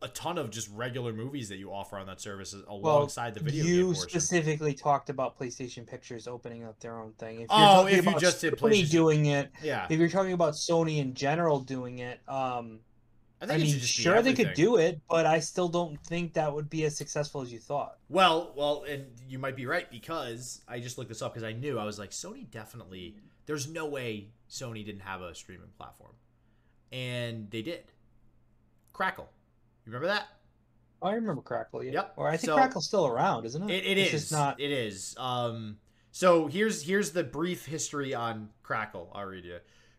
[0.00, 3.64] a ton of just regular movies that you offer on that service alongside the video
[3.64, 7.40] you specifically talked about PlayStation Pictures opening up their own thing.
[7.40, 9.98] If you're Oh, talking if you about just did Sony PlayStation- doing it, yeah, if
[9.98, 12.78] you're talking about Sony in general doing it, um,
[13.40, 15.98] I I, think it mean, just sure they could do it, but I still don't
[16.04, 17.98] think that would be as successful as you thought.
[18.08, 21.52] Well, well, and you might be right because I just looked this up because I
[21.52, 23.16] knew I was like Sony definitely.
[23.46, 26.12] There's no way Sony didn't have a streaming platform,
[26.92, 27.84] and they did.
[28.92, 29.28] Crackle,
[29.86, 30.26] you remember that?
[31.00, 31.92] Oh, I remember Crackle, yeah.
[31.92, 32.14] Yep.
[32.16, 33.72] Or I think So- Crackle's still around, isn't it?
[33.72, 34.32] It, it it's is.
[34.32, 34.60] not.
[34.60, 35.14] It is.
[35.16, 35.78] Um,
[36.10, 39.12] so here's here's the brief history on Crackle.
[39.14, 39.58] I'll read you.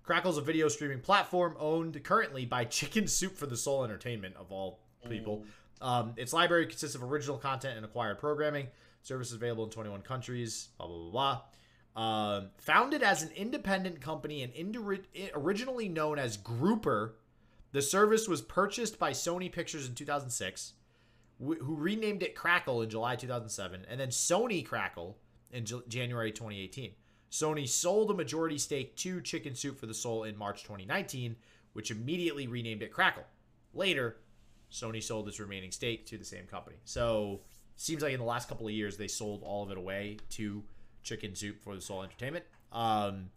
[0.09, 4.35] Crackle's is a video streaming platform owned currently by Chicken Soup for the Soul Entertainment
[4.37, 5.45] of all people.
[5.81, 8.69] Um, its library consists of original content and acquired programming.
[9.03, 10.69] Services available in 21 countries.
[10.79, 11.41] Blah blah blah.
[11.93, 12.03] blah.
[12.03, 17.13] Um, founded as an independent company and indi- originally known as Grouper,
[17.71, 20.73] the service was purchased by Sony Pictures in 2006
[21.37, 25.19] wh- who renamed it Crackle in July 2007, and then Sony Crackle
[25.51, 26.93] in J- January 2018.
[27.31, 31.35] Sony sold a majority stake to Chicken Soup for the Soul in March 2019,
[31.73, 33.25] which immediately renamed it Crackle.
[33.73, 34.17] Later,
[34.71, 36.77] Sony sold its remaining stake to the same company.
[36.85, 37.41] So,
[37.75, 40.63] seems like in the last couple of years they sold all of it away to
[41.03, 42.45] Chicken Soup for the Soul Entertainment.
[42.71, 43.29] Um,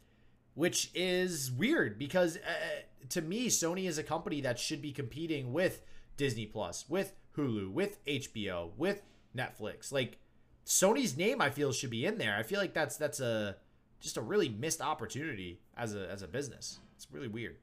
[0.54, 5.52] which is weird because uh, to me Sony is a company that should be competing
[5.52, 5.82] with
[6.16, 9.02] Disney Plus, with Hulu, with HBO, with
[9.36, 9.92] Netflix.
[9.92, 10.18] Like
[10.66, 12.36] Sony's name I feel should be in there.
[12.36, 13.56] I feel like that's that's a
[14.02, 16.80] just a really missed opportunity as a as a business.
[16.96, 17.56] It's really weird.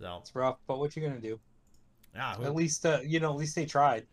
[0.00, 1.38] So, It's rough, but what you gonna do?
[2.14, 4.06] yeah, who- At least, uh, you know, at least they tried,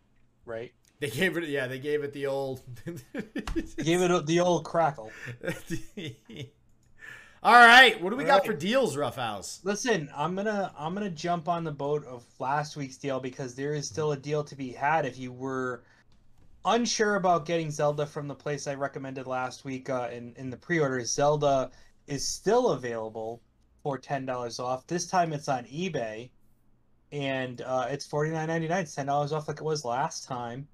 [0.45, 0.71] right?
[0.99, 2.61] They gave it, yeah, they gave it the old.
[2.85, 5.11] gave it the old crackle.
[7.41, 8.47] All right, what do we All got right.
[8.47, 9.61] for deals, Roughhouse?
[9.63, 13.73] Listen, I'm gonna I'm gonna jump on the boat of last week's deal because there
[13.73, 15.83] is still a deal to be had if you were
[16.65, 20.57] unsure about getting Zelda from the place I recommended last week uh, in in the
[20.57, 21.03] pre-order.
[21.05, 21.71] Zelda
[22.07, 23.41] is still available
[23.83, 24.85] for ten dollars off.
[24.87, 26.29] This time it's on eBay,
[27.11, 28.83] and uh, it's forty nine ninety nine.
[28.83, 30.67] It's ten dollars off like it was last time.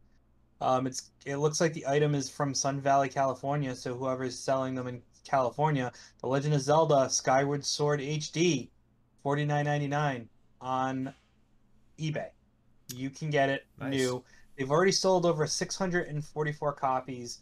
[0.61, 3.75] Um, it's it looks like the item is from Sun Valley, California.
[3.75, 8.69] So whoever's selling them in California, The Legend of Zelda Skyward Sword HD,
[9.21, 10.29] forty nine ninety nine
[10.61, 11.13] on
[11.99, 12.29] eBay.
[12.93, 13.91] You can get it Nice.
[13.91, 14.23] new.
[14.58, 17.39] They've already sold over six hundred and forty four copies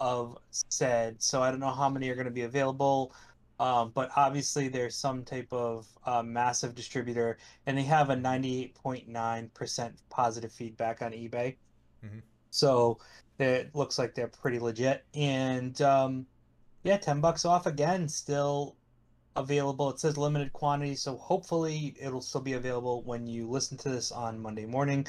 [0.00, 0.38] of
[0.70, 1.22] said.
[1.22, 3.14] So I don't know how many are going to be available.
[3.60, 9.92] Um, but obviously, there's some type of uh, massive distributor, and they have a 98.9%
[10.10, 11.56] positive feedback on eBay.
[12.04, 12.22] Mhm.
[12.50, 12.98] So
[13.38, 15.04] it looks like they're pretty legit.
[15.14, 16.26] And um,
[16.82, 18.76] yeah, 10 bucks off again, still
[19.36, 19.90] available.
[19.90, 24.12] It says limited quantity, so hopefully it'll still be available when you listen to this
[24.12, 25.06] on Monday morning.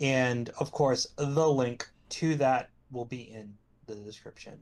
[0.00, 3.54] And of course, the link to that will be in
[3.86, 4.60] the description.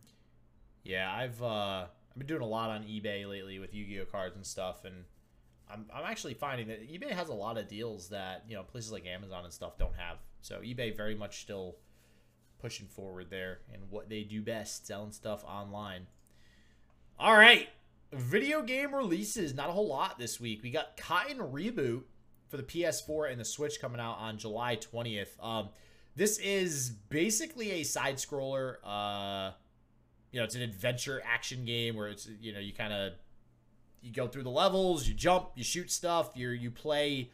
[0.85, 4.47] Yeah, I've uh, I've been doing a lot on eBay lately with Yu-Gi-Oh cards and
[4.47, 5.05] stuff, and
[5.71, 8.93] I'm I'm actually finding that eBay has a lot of deals that you know places
[8.93, 10.19] like Amazon and stuff don't have.
[10.41, 11.77] So eBay very much still
[12.59, 16.07] pushing forward there and what they do best, selling stuff online.
[17.19, 17.69] All right,
[18.13, 20.63] video game releases, not a whole lot this week.
[20.63, 22.05] We got Cotton Reboot
[22.49, 25.43] for the PS4 and the Switch coming out on July 20th.
[25.43, 25.69] Um,
[26.15, 28.77] this is basically a side scroller.
[28.85, 29.53] Uh,
[30.33, 33.13] you know, it's an adventure action game where it's you know you kind of
[34.01, 37.31] you go through the levels, you jump, you shoot stuff, you you play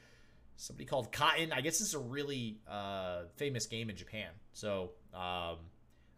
[0.57, 1.53] somebody called Cotton.
[1.53, 4.29] I guess this is a really uh, famous game in Japan.
[4.53, 5.57] So um,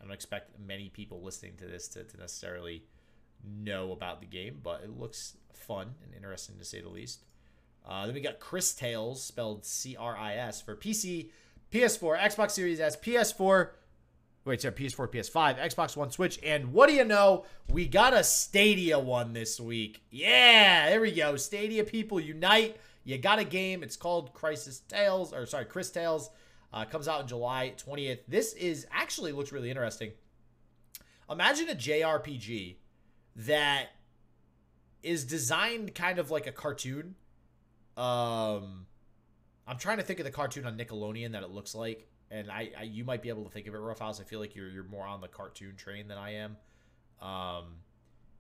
[0.01, 2.85] I don't expect many people listening to this to, to necessarily
[3.45, 7.25] know about the game, but it looks fun and interesting to say the least.
[7.87, 11.31] Uh, then we got Cris Tales, spelled C R I S, for PC,
[11.71, 13.71] PS4, Xbox Series S, PS4.
[14.45, 17.47] Wait, sorry, PS4, PS5, Xbox One, Switch, and what do you know?
[17.71, 20.03] We got a Stadia one this week.
[20.11, 21.37] Yeah, there we go.
[21.37, 22.77] Stadia people unite.
[23.05, 23.83] You got a game.
[23.83, 26.31] It's called Crisis Tales, or sorry, Cris Tales.
[26.73, 28.21] Uh, comes out in July 20th.
[28.27, 30.11] This is actually looks really interesting.
[31.31, 32.77] Imagine a JRPG
[33.37, 33.91] that
[35.03, 37.15] is designed kind of like a cartoon.
[37.97, 38.87] Um,
[39.67, 42.71] I'm trying to think of the cartoon on Nickelodeon that it looks like, and I,
[42.79, 44.21] I you might be able to think of it, Roughhouse.
[44.21, 46.57] I feel like you're you're more on the cartoon train than I am.
[47.21, 47.65] Um,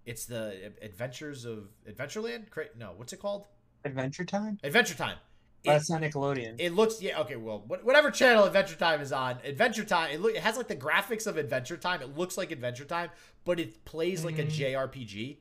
[0.04, 2.50] it's the Adventures of Adventureland.
[2.50, 3.46] Cra- No, what's it called?
[3.84, 4.58] Adventure Time?
[4.64, 5.16] Adventure Time.
[5.62, 6.56] It- That's not Nickelodeon.
[6.58, 10.34] it looks yeah okay well whatever channel Adventure Time is on Adventure Time it look
[10.34, 13.08] it has like the graphics of Adventure Time it looks like Adventure Time
[13.46, 14.50] but it plays like a Mhm.
[14.50, 15.38] JRPG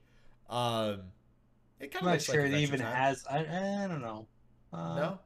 [0.49, 1.01] um
[1.83, 2.95] it kind I'm of not looks sure like it even Time.
[2.95, 3.25] has.
[3.29, 4.27] I, I don't know.
[4.71, 5.19] Uh, no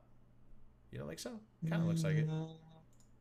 [0.91, 1.39] you don't think so
[1.69, 2.47] kind of looks like it mm,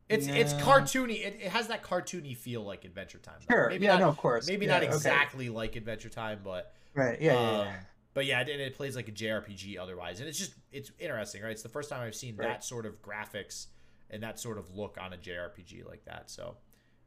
[0.09, 3.53] it's it's cartoony it, it has that cartoony feel like Adventure Time though.
[3.55, 3.69] Sure.
[3.69, 4.47] maybe yeah, not, no, of course.
[4.47, 4.93] maybe Yeah, not okay.
[4.93, 7.21] exactly like Adventure Time but Right.
[7.21, 7.33] Yeah.
[7.33, 7.75] yeah, um, yeah.
[8.15, 11.51] but yeah, and it plays like a JRPG otherwise, and it's just it's interesting, right?
[11.51, 12.47] It's the first time I've seen Right.
[12.47, 13.67] that sort of graphics
[14.09, 16.31] and that sort of look on a JRPG like that.
[16.31, 16.57] So,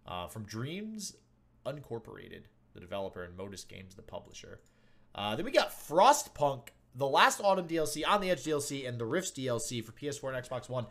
[0.06, 1.16] uh, from Dreams
[1.66, 4.60] Uncorporated, the developer, and Modus Games, the publisher.
[5.14, 9.06] Uh, then we got Frostpunk, the last Autumn DLC, On the Edge DLC, and the
[9.06, 10.86] Rifts DLC for PS4 and Xbox One.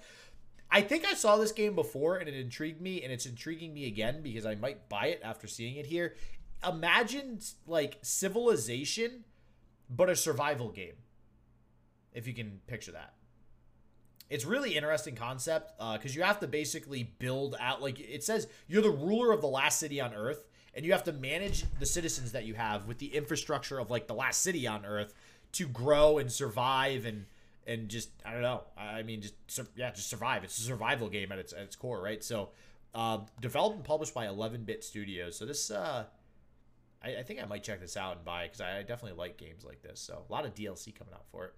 [0.71, 3.87] I think I saw this game before and it intrigued me, and it's intriguing me
[3.87, 6.15] again because I might buy it after seeing it here.
[6.67, 9.23] Imagine like Civilization,
[9.89, 10.95] but a survival game.
[12.13, 13.13] If you can picture that.
[14.29, 18.83] It's really interesting concept because you have to basically build out like it says you're
[18.83, 20.45] the ruler of the last city on Earth,
[20.79, 24.07] and you have to manage the citizens that you have with the infrastructure of like
[24.07, 25.13] the last city on Earth
[25.51, 27.25] to grow and survive and
[27.67, 28.61] and just I don't know.
[28.77, 29.35] I mean, just
[29.75, 30.45] yeah, just survive.
[30.45, 32.23] It's a survival game at its at its core, right?
[32.23, 32.51] So,
[32.95, 35.35] uh, developed and published by 11-bit Studios.
[35.35, 36.05] So this, uh,
[37.03, 39.35] I, I think I might check this out and buy because I, I definitely like
[39.35, 39.99] games like this.
[39.99, 41.53] So a lot of DLC coming out for it.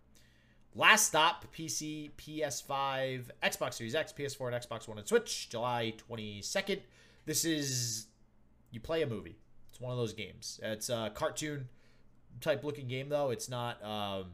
[0.73, 6.79] Last stop: PC, PS5, Xbox Series X, PS4, and Xbox One and Switch, July 22nd.
[7.27, 8.07] This is
[8.71, 9.37] you play a movie.
[9.69, 10.59] It's one of those games.
[10.63, 11.69] It's a cartoon
[12.39, 13.29] type looking game though.
[13.31, 13.83] It's not.
[13.83, 14.25] Um,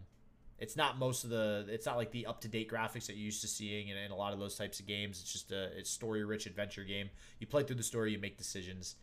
[0.60, 1.66] it's not most of the.
[1.70, 4.12] It's not like the up to date graphics that you're used to seeing in, in
[4.12, 5.20] a lot of those types of games.
[5.22, 7.10] It's just a it's story rich adventure game.
[7.40, 8.96] You play through the story, you make decisions,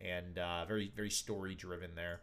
[0.00, 2.20] and uh, very very story driven there.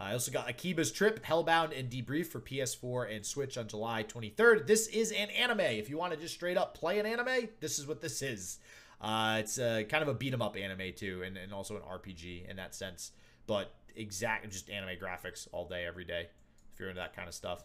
[0.00, 4.66] I also got Akiba's Trip, Hellbound, and Debrief for PS4 and Switch on July 23rd.
[4.66, 5.60] This is an anime.
[5.60, 8.60] If you want to just straight up play an anime, this is what this is.
[9.00, 11.82] Uh, it's uh, kind of a beat 'em up anime too, and, and also an
[11.82, 13.12] RPG in that sense.
[13.46, 16.28] But exact just anime graphics all day, every day.
[16.72, 17.64] If you're into that kind of stuff.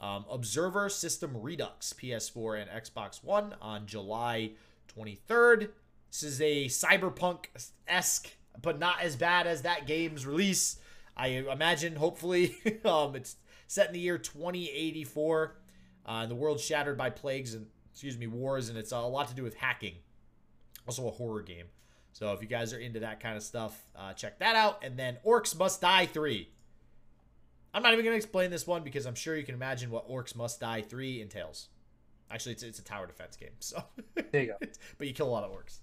[0.00, 4.52] Um, Observer System Redux, PS4 and Xbox One on July
[4.96, 5.68] 23rd.
[6.10, 7.46] This is a cyberpunk
[7.86, 10.78] esque, but not as bad as that game's release.
[11.16, 15.56] I imagine, hopefully, um, it's set in the year 2084.
[16.06, 19.34] Uh, the world shattered by plagues and excuse me wars, and it's a lot to
[19.34, 19.94] do with hacking.
[20.86, 21.66] Also a horror game.
[22.12, 24.82] So if you guys are into that kind of stuff, uh, check that out.
[24.82, 26.48] And then Orcs Must Die 3.
[27.72, 30.10] I'm not even going to explain this one because I'm sure you can imagine what
[30.10, 31.68] Orcs Must Die 3 entails.
[32.30, 33.50] Actually, it's, it's a tower defense game.
[33.58, 33.82] So
[34.30, 34.66] There you go.
[34.98, 35.78] but you kill a lot of orcs.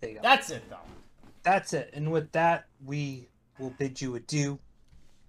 [0.00, 0.22] There you go.
[0.22, 0.76] That's it, though.
[1.42, 1.90] That's it.
[1.94, 4.58] And with that, we will bid you adieu.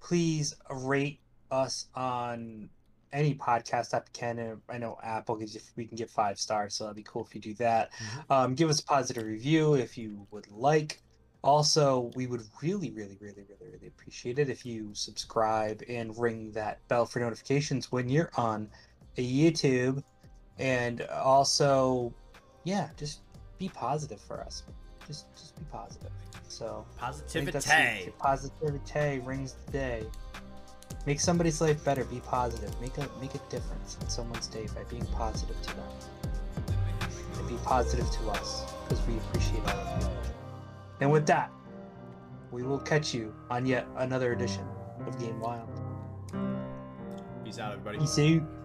[0.01, 1.19] Please rate
[1.49, 2.69] us on
[3.13, 4.39] any podcast app you can.
[4.39, 7.23] And I know Apple gives you, we can get five stars, so that'd be cool
[7.23, 7.91] if you do that.
[8.29, 11.01] Um, give us a positive review if you would like.
[11.43, 16.51] Also, we would really, really, really, really, really appreciate it if you subscribe and ring
[16.53, 18.69] that bell for notifications when you're on
[19.17, 20.03] a YouTube.
[20.57, 22.13] And also,
[22.63, 23.21] yeah, just
[23.59, 24.63] be positive for us.
[25.05, 26.11] Just, just be positive.
[26.47, 28.13] So I think that's Positivity.
[28.17, 30.03] Positivity rings the day.
[31.05, 32.05] Make somebody's life better.
[32.05, 32.73] Be positive.
[32.79, 35.85] Make a make a difference in someone's day by being positive to them.
[37.37, 40.09] And be positive to us because we appreciate all of you.
[41.01, 41.51] And with that,
[42.51, 44.65] we will catch you on yet another edition
[45.05, 45.67] of Game Wild.
[47.43, 47.97] Peace out, everybody.
[47.97, 48.62] Peace out.